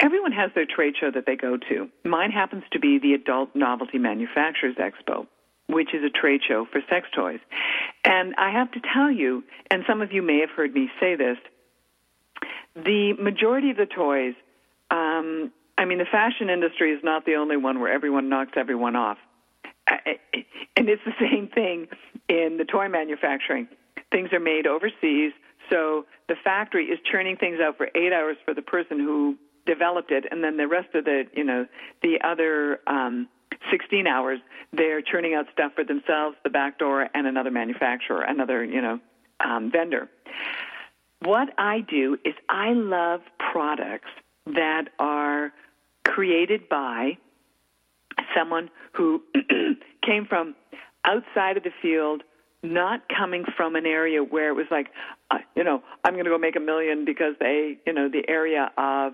[0.00, 1.88] Everyone has their trade show that they go to.
[2.04, 5.26] Mine happens to be the Adult Novelty Manufacturers Expo,
[5.68, 7.40] which is a trade show for sex toys.
[8.04, 11.14] And I have to tell you, and some of you may have heard me say
[11.14, 11.38] this,
[12.74, 14.34] the majority of the toys,
[14.90, 18.96] um, I mean, the fashion industry is not the only one where everyone knocks everyone
[18.96, 19.18] off.
[20.76, 21.88] And it's the same thing
[22.28, 23.68] in the toy manufacturing.
[24.14, 25.32] Things are made overseas,
[25.68, 30.12] so the factory is churning things out for eight hours for the person who developed
[30.12, 31.66] it, and then the rest of the, you know,
[32.00, 33.28] the other um,
[33.72, 34.38] 16 hours,
[34.72, 39.00] they're churning out stuff for themselves, the back door, and another manufacturer, another, you know,
[39.44, 40.08] um, vendor.
[41.22, 44.10] What I do is I love products
[44.46, 45.52] that are
[46.04, 47.18] created by
[48.36, 49.22] someone who
[50.06, 50.54] came from
[51.04, 52.22] outside of the field,
[52.64, 54.88] not coming from an area where it was like,
[55.30, 58.28] uh, you know, I'm going to go make a million because they, you know, the
[58.28, 59.12] area of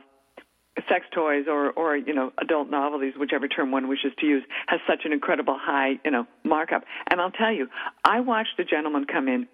[0.89, 4.81] sex toys or, or you know adult novelties, whichever term one wishes to use, has
[4.89, 6.85] such an incredible high you know markup.
[7.11, 7.69] And I'll tell you,
[8.05, 9.49] I watched a gentleman come in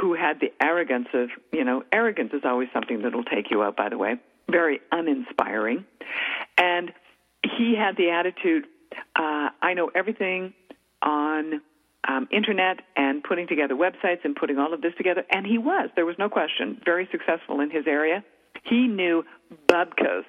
[0.00, 3.76] who had the arrogance of you know arrogance is always something that'll take you out.
[3.76, 4.14] By the way,
[4.50, 5.84] very uninspiring,
[6.56, 6.92] and
[7.56, 8.64] he had the attitude,
[9.16, 10.54] uh, I know everything
[11.02, 11.60] on
[12.06, 15.24] um, internet and putting together websites and putting all of this together.
[15.30, 18.24] And he was, there was no question, very successful in his area.
[18.64, 19.24] He knew
[19.68, 20.24] bubkas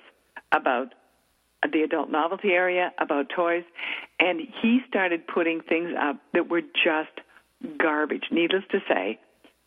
[0.51, 0.93] about
[1.71, 3.63] the adult novelty area, about toys,
[4.19, 7.09] and he started putting things up that were just
[7.77, 8.25] garbage.
[8.31, 9.19] Needless to say,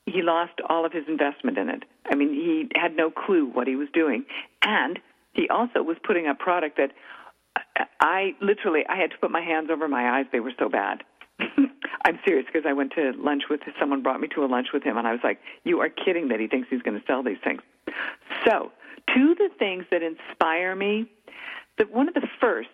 [0.07, 1.83] he lost all of his investment in it.
[2.11, 4.25] I mean, he had no clue what he was doing.
[4.63, 4.99] And
[5.33, 6.93] he also was putting up product that
[8.01, 10.27] I literally I had to put my hands over my eyes.
[10.33, 11.03] They were so bad.
[12.05, 14.83] I'm serious because I went to lunch with someone brought me to a lunch with
[14.83, 17.23] him, and I was like, "You are kidding that he thinks he's going to sell
[17.23, 17.61] these things."
[18.47, 18.73] So,
[19.15, 21.11] two of the things that inspire me,
[21.79, 22.69] that one of the first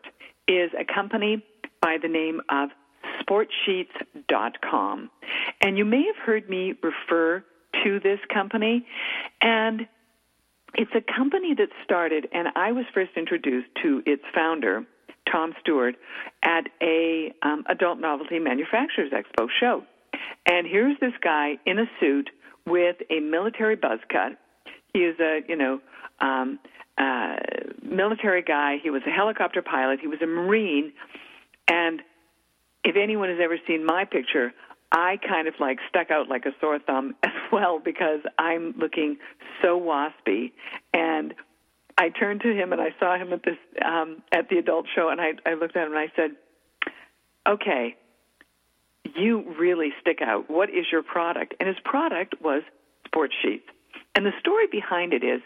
[0.47, 1.45] is a company
[1.81, 2.71] by the name of
[3.21, 5.11] Sportsheets.com,
[5.61, 7.45] and you may have heard me refer
[7.83, 8.87] to this company,
[9.41, 9.87] and
[10.75, 14.85] it's a company that started, and I was first introduced to its founder,
[15.35, 15.97] Tom Stewart,
[16.45, 19.83] at a um, adult novelty manufacturers expo show.
[20.47, 22.31] And here's this guy in a suit
[22.67, 24.39] with a military buzz cut.
[24.93, 25.81] He is a, you know,
[26.21, 26.61] um,
[26.97, 27.37] uh,
[27.83, 28.77] military guy.
[28.81, 29.99] He was a helicopter pilot.
[30.01, 30.93] He was a Marine.
[31.67, 32.01] And
[32.85, 34.53] if anyone has ever seen my picture,
[34.93, 39.17] I kind of like stuck out like a sore thumb as well because I'm looking
[39.61, 40.53] so waspy.
[40.93, 41.35] And
[41.97, 45.09] I turned to him and I saw him at this um, at the adult show,
[45.11, 46.31] and I, I looked at him and I said,
[47.49, 47.97] "Okay,
[49.15, 50.51] you really stick out.
[50.51, 52.63] What is your product?" And his product was
[53.07, 53.63] Sportsheets.
[54.17, 55.41] And the story behind it is,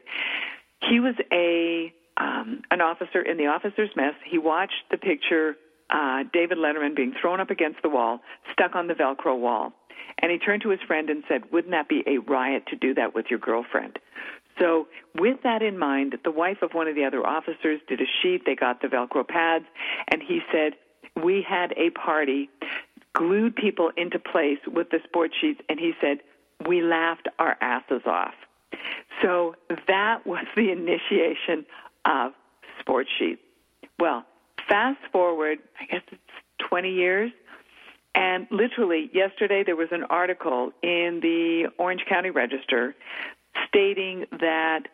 [0.89, 4.15] he was a um, an officer in the officers' mess.
[4.25, 5.57] He watched the picture
[5.91, 8.21] uh, David Letterman being thrown up against the wall,
[8.53, 9.73] stuck on the Velcro wall.
[10.21, 12.95] And he turned to his friend and said, Wouldn't that be a riot to do
[12.95, 13.99] that with your girlfriend?
[14.59, 18.07] So, with that in mind, the wife of one of the other officers did a
[18.23, 18.43] sheet.
[18.45, 19.65] They got the Velcro pads,
[20.09, 20.75] and he said,
[21.23, 22.51] We had a party,
[23.15, 26.19] glued people into place with the Sportsheets, and he said,
[26.67, 28.35] We laughed our asses off.
[29.23, 29.55] So,
[29.87, 31.65] that was the initiation
[32.05, 32.33] of
[32.81, 33.39] Sportsheets.
[33.99, 34.25] Well,
[34.69, 37.33] fast forward, I guess it's 20 years.
[38.15, 42.95] And literally, yesterday there was an article in the Orange County Register
[43.69, 44.85] stating that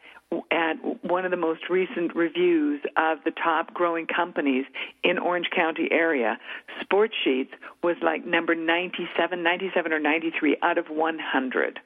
[0.51, 4.65] at one of the most recent reviews of the top growing companies
[5.03, 6.39] in Orange County area,
[6.83, 7.51] Sportsheets
[7.83, 11.81] was like number 97, 97 or 93 out of 100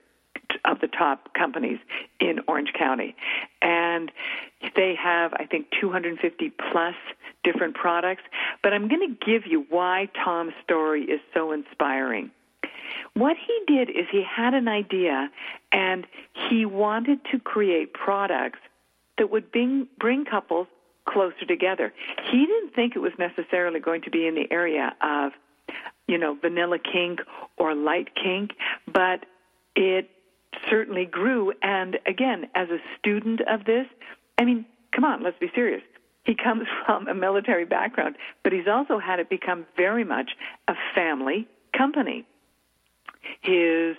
[0.65, 1.79] of the top companies
[2.21, 3.15] in Orange County.
[3.61, 4.11] And
[4.75, 6.95] they have, I think, 250 plus
[7.45, 8.23] different products.
[8.63, 12.31] But I'm going to give you why Tom's story is so inspiring.
[13.19, 15.29] What he did is he had an idea
[15.73, 16.07] and
[16.49, 18.61] he wanted to create products
[19.19, 20.69] that would bring, bring couples
[21.07, 21.93] closer together.
[22.31, 25.33] He didn't think it was necessarily going to be in the area of,
[26.07, 27.21] you know, vanilla kink
[27.57, 28.53] or light kink,
[28.87, 29.27] but
[29.75, 30.09] it
[30.71, 31.53] certainly grew.
[31.63, 33.87] And again, as a student of this,
[34.39, 34.65] I mean,
[34.95, 35.83] come on, let's be serious.
[36.25, 40.31] He comes from a military background, but he's also had it become very much
[40.69, 42.27] a family company.
[43.41, 43.97] His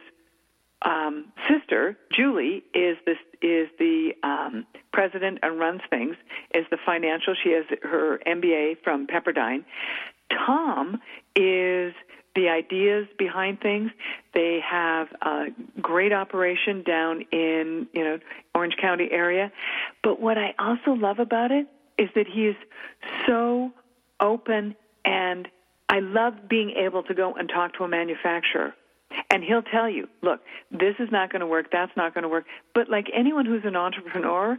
[0.82, 6.16] um, sister Julie is this is the um, president and runs things.
[6.54, 7.36] Is the financial.
[7.44, 9.64] She has her MBA from Pepperdine.
[10.46, 11.00] Tom
[11.36, 11.94] is
[12.36, 13.92] the ideas behind things.
[14.34, 15.48] They have a
[15.82, 18.20] great operation down in you know
[18.56, 19.52] Orange County area.
[20.04, 21.68] But what I also love about it
[21.98, 22.56] is that he is
[23.28, 23.72] so
[24.20, 25.48] open and
[25.90, 28.76] I love being able to go and talk to a manufacturer
[29.32, 30.42] and he'll tell you, look,
[30.72, 32.46] this is not going to work, that's not going to work.
[32.74, 34.58] But like anyone who's an entrepreneur,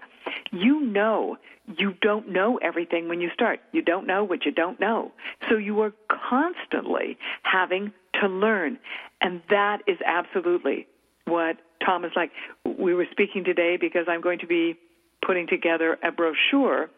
[0.52, 1.36] you know
[1.78, 3.60] you don't know everything when you start.
[3.72, 5.12] You don't know what you don't know.
[5.48, 5.92] So you are
[6.28, 8.78] constantly having to learn.
[9.20, 10.86] And that is absolutely
[11.26, 12.32] what Tom is like.
[12.64, 14.78] We were speaking today because I'm going to be
[15.24, 16.90] putting together a brochure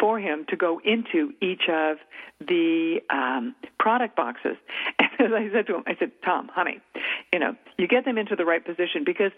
[0.00, 1.96] for him to go into each of
[2.40, 4.56] the um, product boxes.
[5.20, 6.78] And as I said to him, I said, Tom, honey,
[7.32, 9.32] you know, you get them into the right position because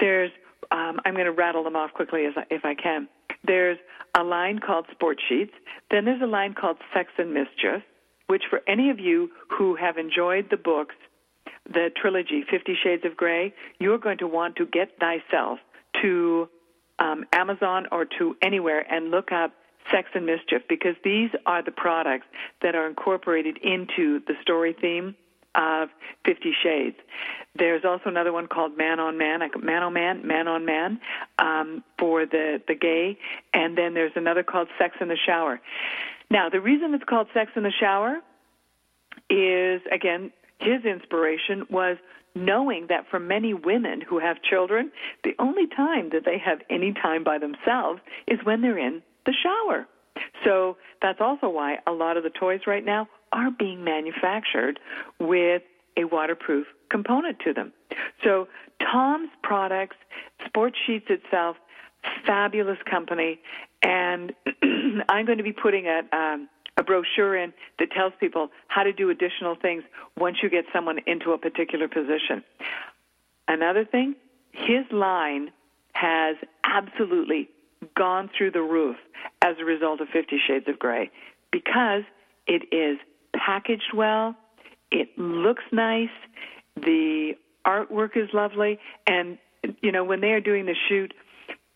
[0.00, 0.30] there's,
[0.70, 3.08] um, I'm going to rattle them off quickly as I, if I can.
[3.44, 3.78] There's
[4.14, 5.52] a line called Sport Sheets.
[5.90, 7.82] Then there's a line called Sex and Mischief,
[8.26, 10.94] which for any of you who have enjoyed the books,
[11.72, 15.58] the trilogy, Fifty Shades of Grey, you're going to want to get thyself
[16.02, 16.48] to
[16.98, 19.52] um, Amazon or to anywhere and look up
[19.90, 22.26] sex and mischief because these are the products
[22.62, 25.14] that are incorporated into the story theme
[25.56, 25.88] of
[26.24, 26.96] Fifty Shades.
[27.54, 31.00] There's also another one called Man on Man, Man on Man, Man on Man,
[31.38, 33.18] um, for the the gay,
[33.52, 35.60] and then there's another called Sex in the Shower.
[36.30, 38.18] Now, the reason it's called Sex in the Shower
[39.30, 41.96] is again his inspiration was
[42.34, 44.92] knowing that for many women who have children,
[45.24, 49.32] the only time that they have any time by themselves is when they're in the
[49.42, 49.86] shower.
[50.44, 54.80] So that's also why a lot of the toys right now are being manufactured
[55.18, 55.62] with
[55.96, 57.72] a waterproof component to them.
[58.22, 58.48] So
[58.80, 59.96] Tom's products,
[60.46, 61.56] Sports Sheets itself,
[62.24, 63.40] fabulous company,
[63.82, 64.32] and
[65.08, 68.92] I'm going to be putting a, um, a brochure in that tells people how to
[68.92, 69.82] do additional things
[70.16, 72.44] once you get someone into a particular position.
[73.48, 74.14] Another thing,
[74.52, 75.50] his line
[75.92, 77.48] has absolutely
[77.96, 78.96] gone through the roof
[79.42, 81.10] as a result of Fifty Shades of Grey
[81.50, 82.02] because
[82.46, 82.98] it is
[83.44, 84.34] packaged well,
[84.90, 86.08] it looks nice,
[86.76, 87.32] the
[87.66, 89.38] artwork is lovely, and
[89.82, 91.12] you know when they are doing the shoot,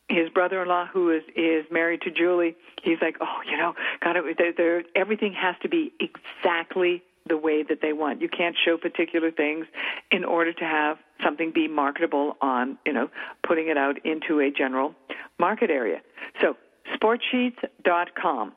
[0.08, 4.36] his brother-in-law who is is married to Julie, he's like, oh, you know, it.
[4.38, 8.20] They're, they're, everything has to be exactly the way that they want.
[8.20, 9.66] You can't show particular things
[10.10, 13.08] in order to have something be marketable on, you know,
[13.46, 14.94] putting it out into a general
[15.38, 16.00] market area.
[16.40, 16.56] So,
[16.94, 18.52] sportsheets.com.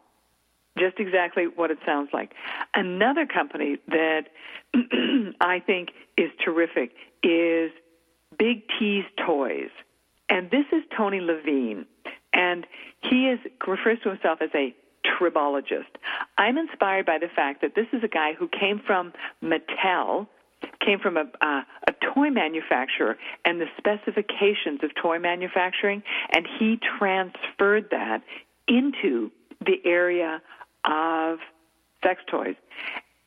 [0.77, 2.33] Just exactly what it sounds like.
[2.73, 4.23] Another company that
[5.41, 7.71] I think is terrific is
[8.37, 9.69] Big Teaze Toys.
[10.29, 11.85] And this is Tony Levine.
[12.33, 12.65] And
[13.01, 14.73] he is refers to himself as a
[15.05, 15.93] tribologist.
[16.37, 19.13] I'm inspired by the fact that this is a guy who came from
[19.43, 20.27] Mattel,
[20.83, 26.03] came from a, uh, a toy manufacturer and the specifications of toy manufacturing,
[26.33, 28.23] and he transferred that
[28.67, 29.31] into
[29.65, 30.41] the area
[30.85, 31.39] of
[32.03, 32.55] sex toys.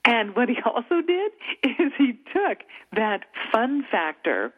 [0.05, 1.33] And what he also did
[1.63, 2.59] is he took
[2.93, 4.53] that fun factor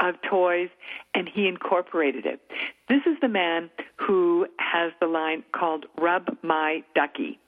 [0.00, 0.68] of toys
[1.14, 2.40] and he incorporated it.
[2.88, 7.38] This is the man who has the line called Rub My Ducky.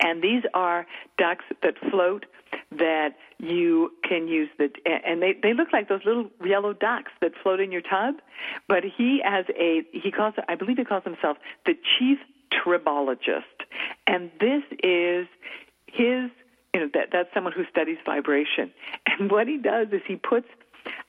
[0.00, 0.86] And these are
[1.18, 2.24] ducks that float
[2.70, 7.32] that you can use the and they they look like those little yellow ducks that
[7.42, 8.16] float in your tub
[8.68, 11.36] but he has a he calls i believe he calls himself
[11.66, 12.18] the chief
[12.52, 13.57] tribologist
[14.06, 15.26] and this is
[15.86, 16.30] his
[16.74, 18.70] you know that that's someone who studies vibration
[19.06, 20.46] and what he does is he puts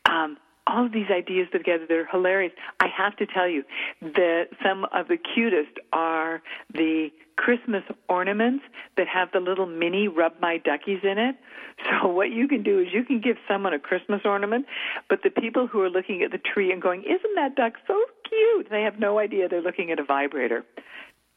[0.10, 0.38] um,
[0.70, 1.86] all of these ideas together.
[1.88, 2.53] They're hilarious.
[2.80, 3.64] I have to tell you
[4.01, 6.41] that some of the cutest are
[6.74, 8.66] the Christmas ornaments
[8.97, 11.36] that have the little mini rub my duckies in it.
[11.89, 14.66] So what you can do is you can give someone a Christmas ornament,
[15.10, 17.99] but the people who are looking at the tree and going, "Isn't that duck so
[18.28, 20.66] cute?" They have no idea they're looking at a vibrator.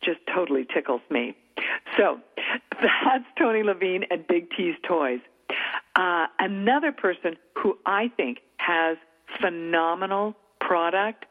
[0.02, 1.36] Just totally tickles me.
[1.96, 2.20] So
[2.82, 5.20] that's Tony Levine and Big Teaze Toys.
[5.96, 8.96] Uh, another person who I think has
[9.40, 11.26] phenomenal product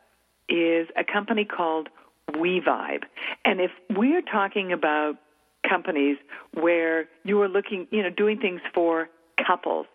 [0.50, 1.90] is a company called
[2.32, 3.04] WeVibe.
[3.46, 5.16] And if we're talking about
[5.68, 6.18] companies
[6.54, 9.10] where you are looking, you know, doing things for
[9.46, 9.88] couples,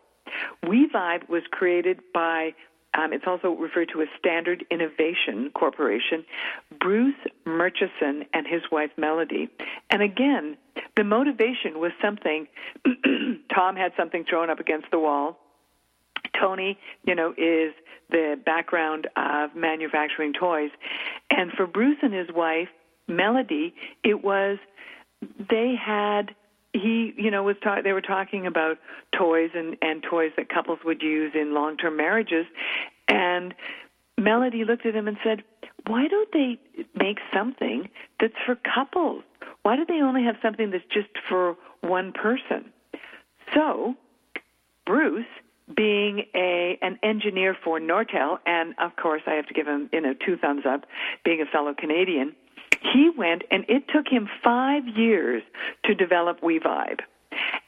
[0.64, 2.54] WeVibe was created by
[2.96, 6.24] um, it's also referred to as Standard Innovation Corporation,
[6.80, 9.48] Bruce Murison and his wife Melody.
[9.90, 10.56] And again,
[10.96, 12.46] the motivation was something,
[13.54, 15.38] Tom had something thrown up against the wall.
[16.40, 17.74] Tony, you know, is
[18.10, 20.70] the background of manufacturing toys.
[21.30, 22.68] And for Bruce and his wife,
[23.08, 23.74] Melody,
[24.04, 24.58] it was
[25.50, 26.34] they had
[26.78, 28.78] he you know was ta- they were talking about
[29.16, 32.46] toys and and toys that couples would use in long-term marriages
[33.08, 33.54] and
[34.18, 35.42] Melody looked at him and said,
[35.86, 36.58] "Why don't they
[36.94, 39.22] make something that's for couples?
[39.62, 42.72] Why do they only have something that's just for one person?"
[43.54, 43.94] So,
[44.86, 45.26] Bruce
[45.74, 50.00] being a an engineer for Nortel, and of course I have to give him you
[50.00, 50.86] know two thumbs up,
[51.24, 52.34] being a fellow Canadian,
[52.92, 55.42] he went and it took him five years
[55.84, 57.00] to develop WeVibe,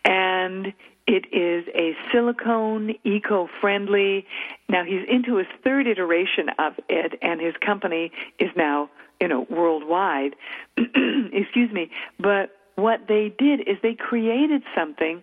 [0.05, 0.73] and
[1.07, 4.27] it is a silicone, eco-friendly.
[4.69, 8.91] Now he's into his third iteration of it, and his company is now
[9.21, 10.35] you know worldwide.
[10.77, 15.23] Excuse me, but what they did is they created something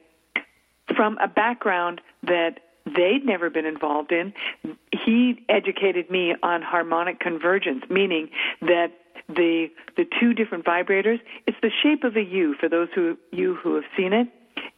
[0.95, 4.33] from a background that they'd never been involved in.
[4.91, 8.29] He educated me on harmonic convergence, meaning
[8.61, 8.91] that
[9.27, 9.67] the
[9.97, 13.75] the two different vibrators, it's the shape of a U for those who you who
[13.75, 14.27] have seen it.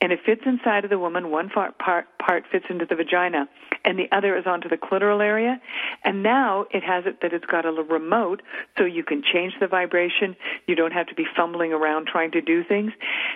[0.02, 1.32] And it fits inside of the woman.
[1.32, 3.48] One part, part part fits into the vagina,
[3.84, 5.60] and the other is onto the clitoral area.
[6.04, 8.42] And now it has it that it's got a remote,
[8.78, 10.36] so you can change the vibration.
[10.68, 12.92] You don't have to be fumbling around trying to do things.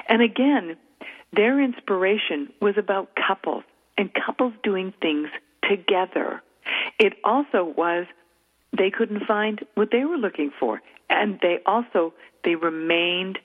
[0.07, 0.78] And again,
[1.34, 3.64] their inspiration was about couples
[3.97, 5.30] and couples doing things
[5.68, 6.41] together.
[6.99, 8.05] It also was
[8.78, 12.13] they couldn't find what they were looking for, and they also
[12.43, 13.39] they remained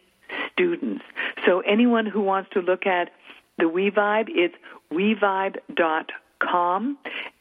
[0.53, 1.05] students.
[1.45, 3.11] So anyone who wants to look at
[3.59, 4.55] the WeVibe, it's
[4.93, 6.19] wevibe.com,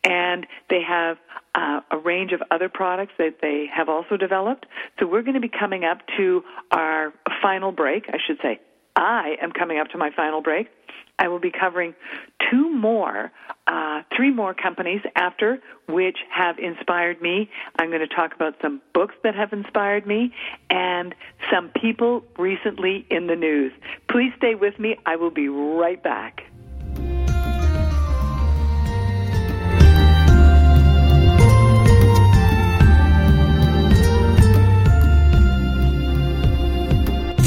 [0.03, 1.17] and they have
[1.53, 4.65] uh, a range of other products that they have also developed.
[4.99, 8.59] So we're going to be coming up to our final break, I should say.
[8.95, 10.67] I am coming up to my final break.
[11.20, 11.95] I will be covering
[12.51, 13.32] two more,
[13.68, 17.49] uh, three more companies after which have inspired me.
[17.80, 20.34] I'm going to talk about some books that have inspired me
[20.70, 21.16] and
[21.51, 23.72] some people recently in the news.
[24.09, 24.97] Please stay with me.
[25.05, 26.43] I will be right back.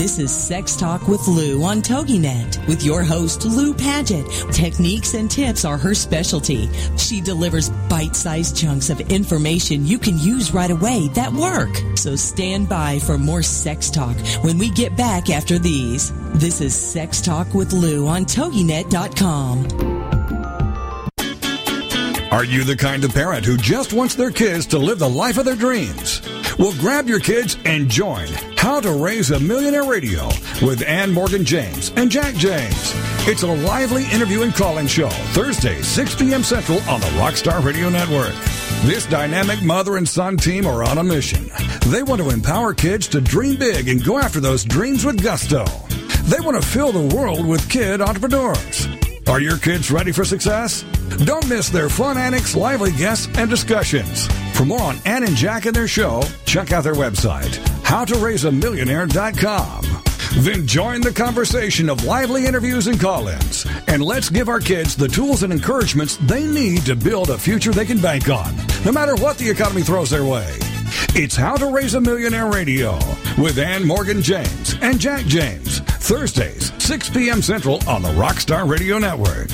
[0.09, 4.25] This is Sex Talk with Lou on TogiNet with your host, Lou Paget.
[4.51, 6.71] Techniques and tips are her specialty.
[6.97, 11.69] She delivers bite-sized chunks of information you can use right away that work.
[11.99, 16.11] So stand by for more sex talk when we get back after these.
[16.33, 19.67] This is Sex Talk with Lou on TogiNet.com.
[22.33, 25.37] Are you the kind of parent who just wants their kids to live the life
[25.37, 26.23] of their dreams?
[26.59, 30.27] Well, grab your kids and join How to Raise a Millionaire Radio
[30.61, 32.93] with Ann Morgan James and Jack James.
[33.29, 36.43] It's a lively interview and call-in show, Thursday, 6 p.m.
[36.43, 38.35] Central on the Rockstar Radio Network.
[38.83, 41.49] This dynamic mother and son team are on a mission.
[41.87, 45.65] They want to empower kids to dream big and go after those dreams with gusto.
[46.25, 48.89] They want to fill the world with kid entrepreneurs.
[49.29, 50.83] Are your kids ready for success?
[51.25, 54.29] Don't miss their fun antics, lively guests, and discussions.
[54.59, 57.53] For more on Ann and Jack and their show, check out their website,
[57.85, 59.85] howtoraiseamillionaire.com.
[60.43, 63.65] Then join the conversation of lively interviews and call ins.
[63.87, 67.71] And let's give our kids the tools and encouragements they need to build a future
[67.71, 68.53] they can bank on,
[68.85, 70.57] no matter what the economy throws their way.
[71.15, 72.99] It's How to Raise a Millionaire Radio
[73.41, 75.79] with Ann Morgan James and Jack James.
[75.79, 77.43] Thursdays, 6 p.m.
[77.43, 79.51] Central on the Rockstar Radio Network.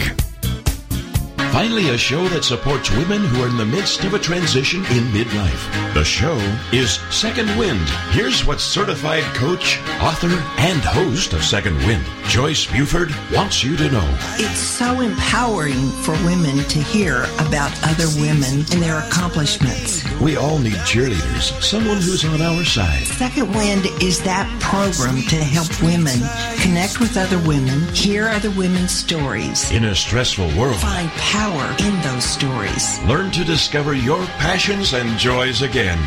[1.55, 5.05] Finally, a show that supports women who are in the midst of a transition in
[5.15, 5.95] midlife.
[5.95, 6.37] The show
[6.73, 7.89] is Second Wind.
[8.11, 13.89] Here's what certified coach, author, and host of Second Wind, Joyce Buford, wants you to
[13.89, 14.19] know.
[14.35, 20.03] It's so empowering for women to hear about other women and their accomplishments.
[20.21, 23.07] We all need cheerleaders, someone who's on our side.
[23.07, 26.19] Second Wind is that program to help women
[26.59, 32.01] connect with other women, hear other women's stories, In a stressful world, find power in
[32.01, 32.99] those stories.
[33.05, 35.99] learn to discover your passions and joys again.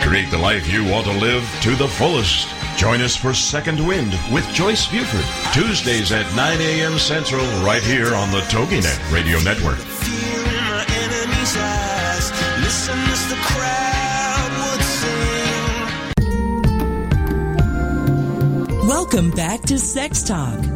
[0.00, 2.46] Create the life you want to live to the fullest.
[2.76, 6.98] Join us for Second Wind with Joyce Buford, Tuesdays at 9 a.m.
[7.00, 9.78] Central, right here on the TogiNet Radio Network.
[9.78, 11.44] Fear in my
[12.60, 14.82] Listen as the crowd would
[18.70, 18.88] sing.
[18.88, 20.75] Welcome back to Sex Talk.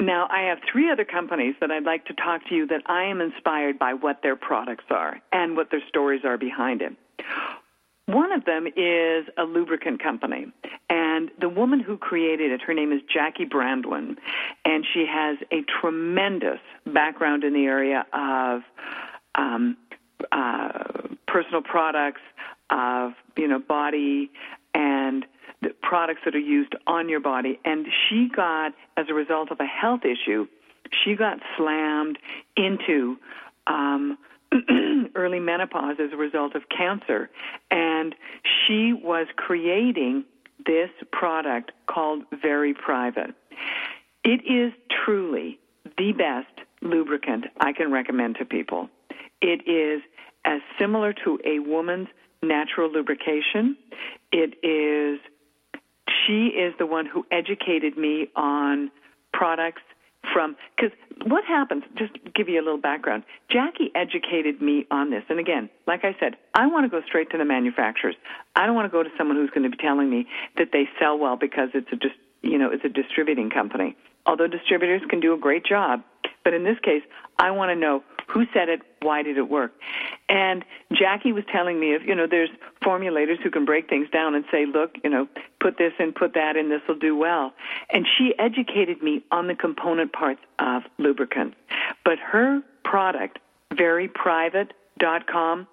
[0.00, 3.04] Now, I have three other companies that I'd like to talk to you that I
[3.04, 6.92] am inspired by what their products are and what their stories are behind it.
[8.06, 10.46] One of them is a lubricant company,
[10.90, 14.16] and the woman who created it, her name is Jackie Brandwynne,
[14.64, 18.62] and she has a tremendous background in the area of
[19.36, 19.76] um,
[20.32, 20.82] uh,
[21.28, 22.20] personal products,
[22.70, 24.30] of you know body
[24.74, 25.24] and
[25.82, 27.58] products that are used on your body.
[27.64, 30.46] And she got, as a result of a health issue,
[31.04, 32.18] she got slammed
[32.56, 33.16] into
[33.66, 34.18] um,
[35.14, 37.30] early menopause as a result of cancer.
[37.70, 38.14] And
[38.66, 40.24] she was creating
[40.64, 43.34] this product called Very Private.
[44.24, 44.72] It is
[45.04, 45.58] truly
[45.98, 48.88] the best lubricant I can recommend to people.
[49.40, 50.02] It is
[50.44, 52.08] as similar to a woman's
[52.42, 53.76] natural lubrication.
[54.30, 55.20] It is
[56.26, 58.90] she is the one who educated me on
[59.32, 59.82] products
[60.32, 60.96] from because
[61.26, 65.68] what happens just give you a little background jackie educated me on this and again
[65.88, 68.14] like i said i want to go straight to the manufacturers
[68.54, 70.88] i don't want to go to someone who's going to be telling me that they
[71.00, 75.18] sell well because it's a just you know it's a distributing company although distributors can
[75.18, 76.00] do a great job
[76.44, 77.02] but in this case
[77.38, 78.02] i want to know
[78.32, 78.80] who said it?
[79.02, 79.72] Why did it work?
[80.28, 82.50] And Jackie was telling me if, you know, there's
[82.84, 85.28] formulators who can break things down and say, look, you know,
[85.60, 87.52] put this in, put that in, this will do well.
[87.90, 91.56] And she educated me on the component parts of lubricants.
[92.04, 93.38] But her product,
[93.72, 95.66] veryprivate.com,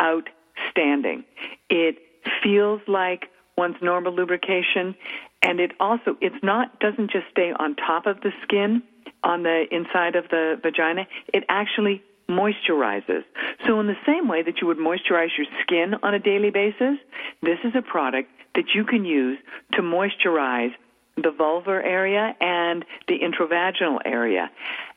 [0.00, 1.24] outstanding.
[1.70, 1.98] It
[2.42, 4.94] feels like one's normal lubrication
[5.42, 8.82] and it also it's not doesn't just stay on top of the skin
[9.22, 13.24] on the inside of the vagina, it actually moisturizes.
[13.66, 16.98] So, in the same way that you would moisturize your skin on a daily basis,
[17.42, 19.38] this is a product that you can use
[19.72, 20.72] to moisturize
[21.16, 24.50] the vulvar area and the intravaginal area.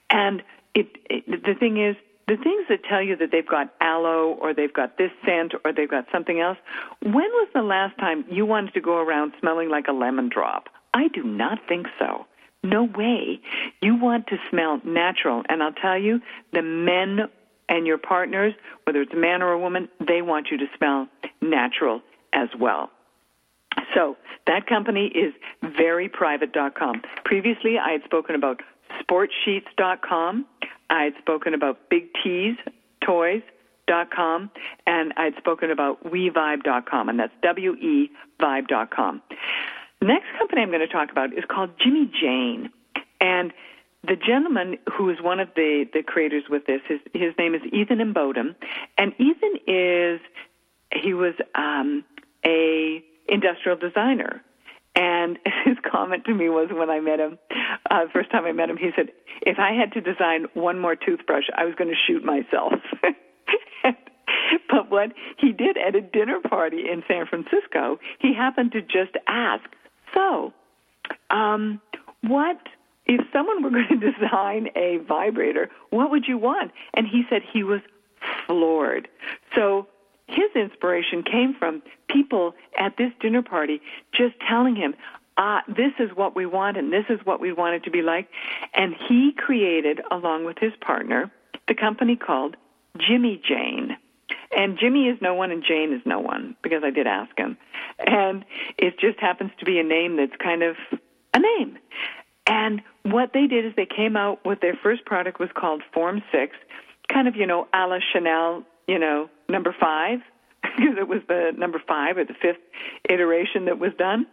[0.09, 1.95] And it, it, the thing is,
[2.27, 5.73] the things that tell you that they've got aloe or they've got this scent or
[5.73, 6.57] they've got something else,
[7.01, 10.69] when was the last time you wanted to go around smelling like a lemon drop?
[10.93, 12.25] I do not think so.
[12.63, 13.39] No way.
[13.81, 15.43] You want to smell natural.
[15.47, 16.21] And I'll tell you,
[16.53, 17.29] the men
[17.69, 18.53] and your partners,
[18.83, 21.07] whether it's a man or a woman, they want you to smell
[21.41, 22.01] natural
[22.33, 22.89] as well.
[23.93, 25.33] So that company is
[25.63, 27.01] veryprivate.com.
[27.23, 28.61] Previously, I had spoken about
[29.01, 30.45] sportsheets.com.
[30.89, 32.57] I had spoken about Big Teaze
[33.01, 34.51] toys.com,
[34.85, 39.21] and I had spoken about wevibe.com, and that's W-E vibe.com.
[40.01, 42.69] Next company I'm going to talk about is called Jimmy Jane.
[43.19, 43.51] And
[44.07, 47.61] the gentleman who is one of the, the creators with this, his, his name is
[47.73, 48.55] Ethan Imboden.
[48.97, 50.21] And Ethan is,
[50.93, 52.05] he was um,
[52.45, 54.41] a industrial designer.
[54.95, 57.37] And his comment to me was when I met him,
[57.91, 59.09] uh, the first time I met him, he said,
[59.41, 62.73] if I had to design one more toothbrush, I was going to shoot myself.
[64.69, 69.15] but what he did at a dinner party in San Francisco, he happened to just
[69.27, 69.63] ask,
[70.13, 70.53] so,
[71.29, 71.81] um,
[72.21, 72.57] what
[73.05, 75.69] if someone were going to design a vibrator?
[75.89, 76.71] What would you want?
[76.93, 77.81] And he said he was
[78.45, 79.07] floored.
[79.55, 79.87] So
[80.27, 83.81] his inspiration came from people at this dinner party
[84.13, 84.93] just telling him,
[85.37, 88.01] ah, this is what we want and this is what we want it to be
[88.01, 88.27] like.
[88.73, 91.31] And he created, along with his partner,
[91.67, 92.57] the company called
[92.97, 93.97] Jimmy Jane.
[94.55, 97.57] And Jimmy is no one and Jane is no one because I did ask him.
[97.99, 98.45] And
[98.77, 100.75] it just happens to be a name that's kind of
[101.33, 101.77] a name.
[102.47, 106.23] And what they did is they came out with their first product was called Form
[106.31, 106.55] 6,
[107.13, 110.19] kind of, you know, a la Chanel, you know, number 5,
[110.63, 112.61] because it was the number 5 or the fifth
[113.07, 114.25] iteration that was done.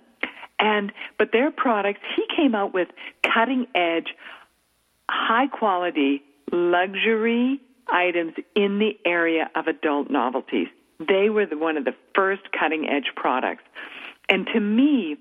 [0.58, 2.88] And but their products, he came out with
[3.22, 4.08] cutting edge,
[5.10, 10.68] high quality, luxury items in the area of adult novelties.
[10.98, 13.62] They were the, one of the first cutting edge products.
[14.28, 15.16] And to me,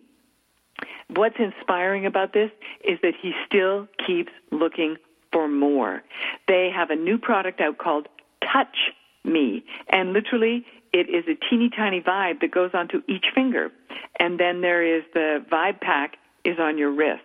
[1.09, 2.51] what's inspiring about this
[2.83, 4.97] is that he still keeps looking
[5.31, 6.01] for more.
[6.47, 8.07] They have a new product out called
[8.41, 8.77] Touch
[9.23, 13.71] Me, and literally it is a teeny tiny vibe that goes onto each finger,
[14.19, 17.23] and then there is the vibe pack is on your wrist.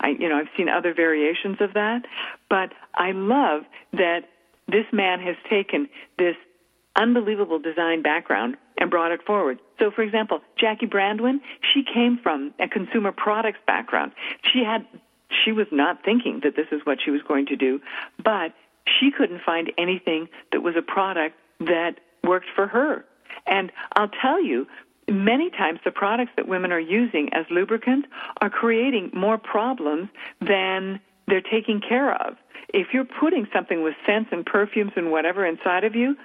[0.00, 2.02] I, you know, I've seen other variations of that,
[2.48, 3.62] but I love
[3.92, 4.20] that
[4.70, 6.36] this man has taken this
[6.96, 9.58] unbelievable design background and brought it forward.
[9.78, 11.40] So, for example, Jackie Brandwynne,
[11.72, 14.12] she came from a consumer products background.
[14.52, 14.86] She had,
[15.44, 17.80] she was not thinking that this is what she was going to do,
[18.22, 18.52] but
[18.98, 23.04] she couldn't find anything that was a product that worked for her.
[23.46, 24.66] And I'll tell you,
[25.08, 28.08] many times the products that women are using as lubricants
[28.40, 30.08] are creating more problems
[30.40, 32.36] than they're taking care of.
[32.72, 36.16] If you're putting something with scents and perfumes and whatever inside of you,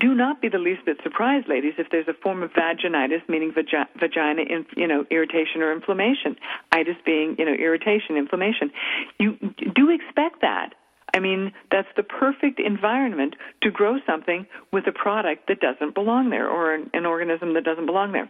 [0.00, 3.52] do not be the least bit surprised, ladies, if there's a form of vaginitis, meaning
[3.52, 6.36] vagi- vagina, in, you know, irritation or inflammation.
[6.72, 8.70] Itis being, you know, irritation, inflammation.
[9.18, 9.36] You
[9.74, 10.74] do expect that.
[11.14, 16.30] I mean, that's the perfect environment to grow something with a product that doesn't belong
[16.30, 18.28] there or an, an organism that doesn't belong there.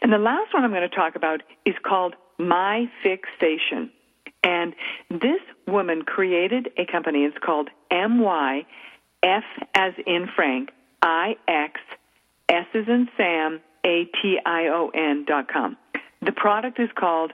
[0.00, 3.90] And the last one I'm going to talk about is called My Fixsation.
[4.44, 4.74] And
[5.10, 7.24] this woman created a company.
[7.24, 8.66] It's called MY,
[9.22, 10.70] F as in Frank,
[11.00, 11.80] I X,
[12.48, 15.76] S as in Sam, A T I O N dot com.
[16.20, 17.32] The product is called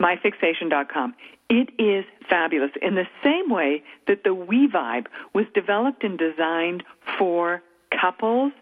[0.00, 1.14] myfixsation.com.
[1.50, 6.82] It is fabulous in the same way that the We Vibe was developed and designed
[7.18, 8.52] for couples.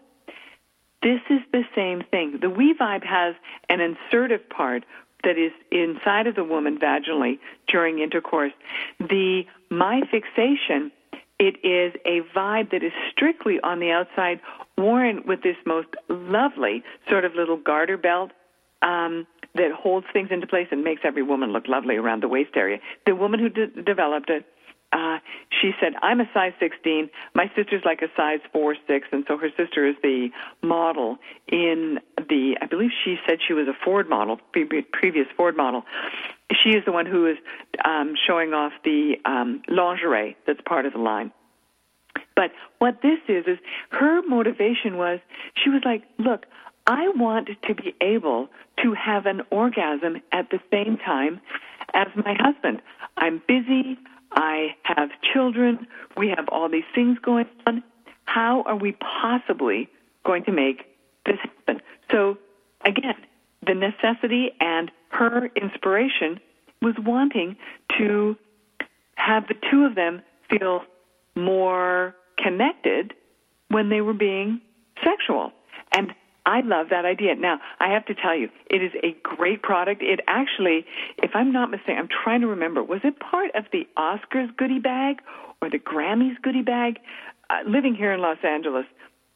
[1.01, 2.39] This is the same thing.
[2.41, 3.35] The We Vibe has
[3.69, 4.85] an insertive part
[5.23, 8.53] that is inside of the woman vaginally during intercourse.
[8.99, 10.91] The My Fixsation,
[11.39, 14.39] it is a vibe that is strictly on the outside,
[14.77, 18.31] worn with this most lovely sort of little garter belt.
[18.81, 22.51] Um, that holds things into place and makes every woman look lovely around the waist
[22.55, 22.79] area.
[23.05, 24.45] The woman who de- developed it,
[24.93, 25.19] uh,
[25.49, 27.09] she said, "I'm a size 16.
[27.33, 30.29] My sister's like a size four, six, and so her sister is the
[30.61, 31.17] model
[31.47, 32.57] in the.
[32.61, 35.83] I believe she said she was a Ford model, pre- previous Ford model.
[36.63, 37.37] She is the one who is
[37.83, 41.31] um, showing off the um, lingerie that's part of the line."
[42.35, 43.57] But what this is is
[43.89, 45.19] her motivation was
[45.55, 46.45] she was like, "Look,
[46.85, 48.49] I want to be able
[48.83, 51.41] to have an orgasm at the same time
[51.93, 52.81] as my husband.
[53.17, 53.97] I'm busy.
[54.33, 55.87] I have children.
[56.17, 57.83] We have all these things going on.
[58.25, 59.89] How are we possibly
[60.25, 60.85] going to make
[61.25, 61.81] this happen?
[62.11, 62.37] So,
[62.85, 63.15] again,
[63.65, 66.39] the necessity and her inspiration
[66.81, 67.55] was wanting
[67.97, 68.35] to
[69.15, 70.81] have the two of them feel
[71.35, 73.13] more connected
[73.69, 74.61] when they were being
[75.03, 75.51] sexual.
[75.95, 76.13] And
[76.45, 77.35] I love that idea.
[77.35, 80.01] Now, I have to tell you, it is a great product.
[80.01, 80.85] It actually,
[81.17, 84.79] if I'm not mistaken, I'm trying to remember, was it part of the Oscars goodie
[84.79, 85.21] bag
[85.61, 86.99] or the Grammys goodie bag?
[87.49, 88.85] Uh, living here in Los Angeles,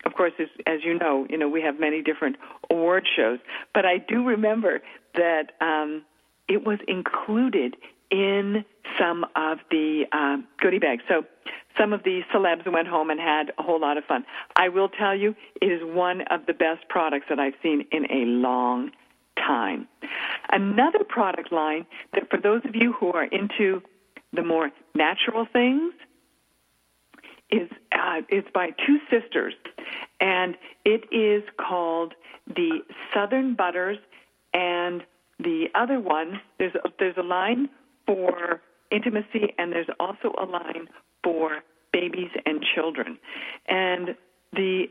[0.06, 2.36] of course, as, as you know, you know we have many different
[2.70, 3.40] award shows,
[3.74, 4.82] but I do remember
[5.16, 6.04] that um,
[6.48, 7.76] it was included
[8.10, 8.64] in
[9.00, 11.04] some of the uh, goodie bags.
[11.08, 11.26] So
[11.78, 14.26] some of the celebs went home and had a whole lot of fun.
[14.56, 18.06] I will tell you, it is one of the best products that I've seen in
[18.12, 18.92] a long
[19.38, 19.88] time.
[20.50, 23.82] Another product line that for those of you who are into
[24.34, 25.94] the more natural things
[27.50, 29.54] is uh, it's by two sisters,
[30.20, 32.14] and it is called
[32.48, 32.80] the
[33.14, 33.98] Southern Butters,
[34.54, 35.04] and
[35.40, 37.70] the other one there's a, there's a line
[38.08, 40.88] for intimacy, and there's also a line
[41.24, 41.60] for
[41.94, 43.18] babies and children.
[43.68, 44.16] And
[44.54, 44.86] the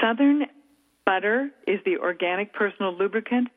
[0.00, 0.46] Southern
[1.06, 3.48] butter is the organic personal lubricant.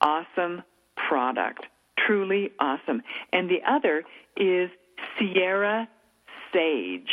[0.00, 0.62] Awesome
[1.08, 1.64] product.
[2.06, 3.02] Truly awesome.
[3.32, 4.02] And the other
[4.36, 4.70] is
[5.18, 5.88] Sierra
[6.52, 7.10] Sage.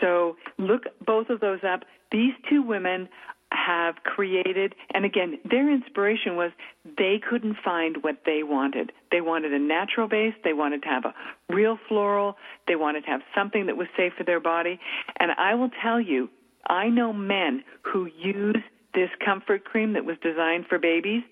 [0.00, 1.84] So look both of those up.
[2.10, 3.08] These two women
[3.54, 6.50] have created, and again, their inspiration was
[6.84, 8.92] they couldn't find what they wanted.
[9.10, 11.14] They wanted a natural base, they wanted to have a
[11.52, 12.36] real floral,
[12.66, 14.78] they wanted to have something that was safe for their body.
[15.18, 16.28] And I will tell you,
[16.66, 18.56] I know men who use
[18.94, 21.22] this comfort cream that was designed for babies,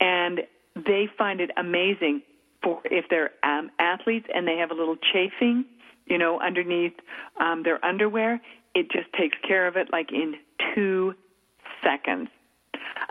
[0.00, 0.40] and
[0.74, 2.22] they find it amazing
[2.62, 5.64] for if they're um, athletes and they have a little chafing,
[6.06, 6.92] you know, underneath
[7.40, 8.40] um, their underwear.
[8.74, 10.34] It just takes care of it like in
[10.74, 11.14] two
[11.82, 12.28] seconds.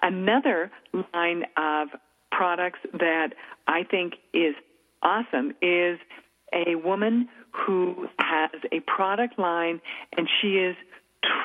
[0.01, 0.71] Another
[1.13, 1.89] line of
[2.31, 3.33] products that
[3.67, 4.55] I think is
[5.01, 5.99] awesome is
[6.53, 9.81] a woman who has a product line
[10.17, 10.75] and she is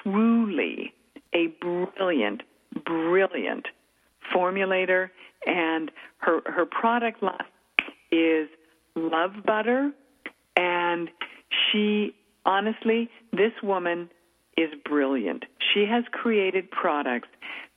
[0.02, 0.92] truly
[1.34, 2.42] a brilliant,
[2.84, 3.66] brilliant
[4.34, 5.10] formulator
[5.46, 7.36] and her her product line
[8.10, 8.48] is
[8.94, 9.90] love butter
[10.56, 11.10] and
[11.50, 12.14] she
[12.46, 14.08] honestly this woman
[14.56, 15.44] is brilliant.
[15.74, 17.28] She has created products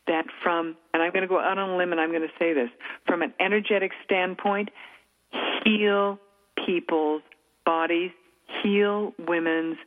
[0.06, 2.34] that from, and I'm going to go out on a limb and I'm going to
[2.40, 2.70] say this,
[3.06, 4.70] from an energetic standpoint,
[5.64, 6.20] heal
[6.66, 7.22] people's
[7.66, 8.12] bodies,
[8.64, 9.78] heal women's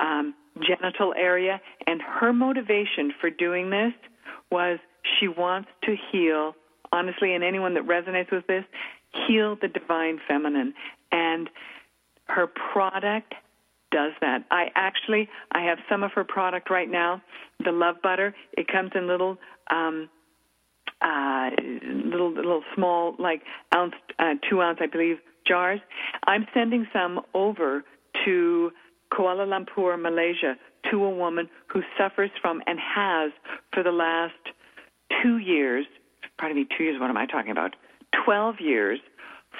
[0.00, 0.34] um,
[0.66, 1.60] genital area.
[1.86, 3.92] And her motivation for doing this
[4.50, 4.78] was
[5.20, 6.54] she wants to heal,
[6.92, 8.64] honestly, and anyone that resonates with this,
[9.28, 10.74] heal the divine feminine.
[11.12, 11.48] And
[12.24, 13.34] her product
[13.90, 14.44] does that.
[14.50, 17.22] I actually I have some of her product right now,
[17.64, 18.34] the Love Butter.
[18.52, 19.38] It comes in little
[19.70, 20.08] um
[21.00, 21.50] uh
[21.84, 23.42] little little small like
[23.74, 25.80] ounce uh, 2 ounce I believe jars.
[26.26, 27.84] I'm sending some over
[28.24, 28.72] to
[29.12, 30.56] Kuala Lumpur, Malaysia,
[30.90, 33.30] to a woman who suffers from and has
[33.72, 34.34] for the last
[35.22, 35.86] 2 years,
[36.38, 37.76] pardon me, 2 years what am I talking about?
[38.24, 38.98] 12 years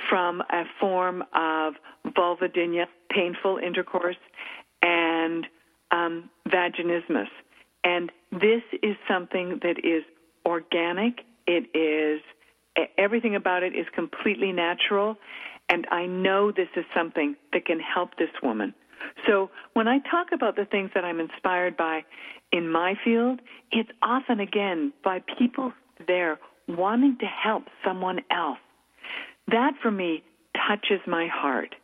[0.09, 1.75] from a form of
[2.17, 4.17] vulvodynia, painful intercourse,
[4.83, 5.47] and
[5.91, 7.29] um, vaginismus.
[7.85, 10.03] And this is something that is
[10.45, 11.21] organic.
[11.47, 12.21] It is
[12.99, 15.17] everything about it is completely natural,
[15.69, 18.75] and I know this is something that can help this woman.
[19.27, 22.05] So when I talk about the things that I'm inspired by
[22.53, 23.41] in my field,
[23.73, 25.73] it's often again by people
[26.07, 26.39] there
[26.69, 28.59] wanting to help someone else
[29.49, 30.23] that for me
[30.69, 31.75] touches my heart.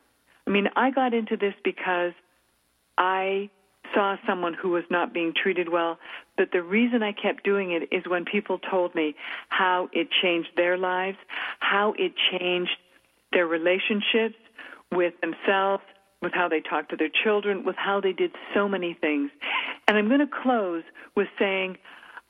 [0.46, 2.12] I mean, I got into this because
[2.98, 3.50] I
[3.94, 5.98] saw someone who was not being treated well,
[6.36, 9.14] but the reason I kept doing it is when people told me
[9.48, 11.18] how it changed their lives,
[11.60, 12.76] how it changed
[13.32, 14.36] their relationships
[14.90, 15.82] with themselves,
[16.20, 19.30] with how they talked to their children, with how they did so many things.
[19.88, 20.84] And I'm going to close
[21.16, 21.76] with saying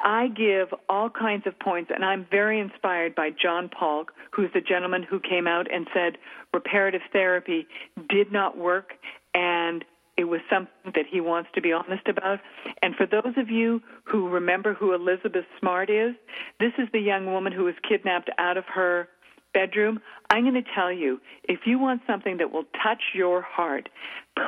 [0.02, 4.60] I give all kinds of points, and I'm very inspired by John Paulk, who's the
[4.60, 6.18] gentleman who came out and said
[6.52, 7.66] reparative therapy
[8.08, 8.92] did not work,
[9.34, 9.84] and
[10.16, 12.40] it was something that he wants to be honest about.
[12.82, 16.14] And for those of you who remember who Elizabeth Smart is,
[16.60, 19.08] this is the young woman who was kidnapped out of her
[19.52, 20.00] bedroom,
[20.30, 23.88] I'm going to tell you if you want something that will touch your heart,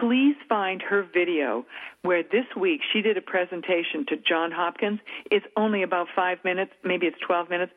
[0.01, 1.67] please find her video
[2.03, 5.01] where this week she did a presentation to John Hopkins.
[5.31, 7.73] It's only about five minutes, maybe it's 12 minutes.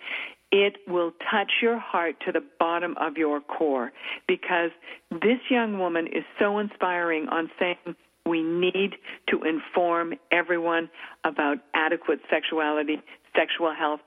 [0.51, 3.91] It will touch your heart to the bottom of your core
[4.28, 4.71] because
[5.11, 8.95] this young woman is so inspiring on saying, we need
[9.30, 10.89] to inform everyone
[11.23, 13.01] about adequate sexuality,
[13.38, 13.99] sexual health.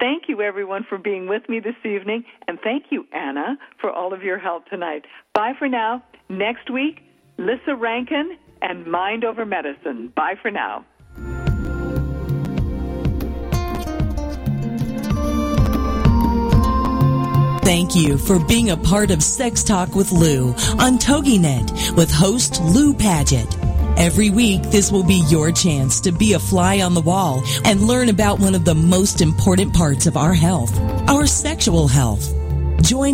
[0.00, 2.24] Thank you, everyone, for being with me this evening.
[2.48, 5.04] And thank you, Anna, for all of your help tonight.
[5.34, 6.02] Bye for now.
[6.28, 7.00] Next week,
[7.38, 10.12] Lissa Rankin and Mind Over Medicine.
[10.14, 10.84] Bye for now.
[17.64, 20.48] Thank you for being a part of Sex Talk with Lou
[20.78, 23.63] on TogiNet with host Lou Paget.
[23.96, 27.86] Every week, this will be your chance to be a fly on the wall and
[27.86, 30.76] learn about one of the most important parts of our health,
[31.08, 32.28] our sexual health.
[32.82, 33.12] Join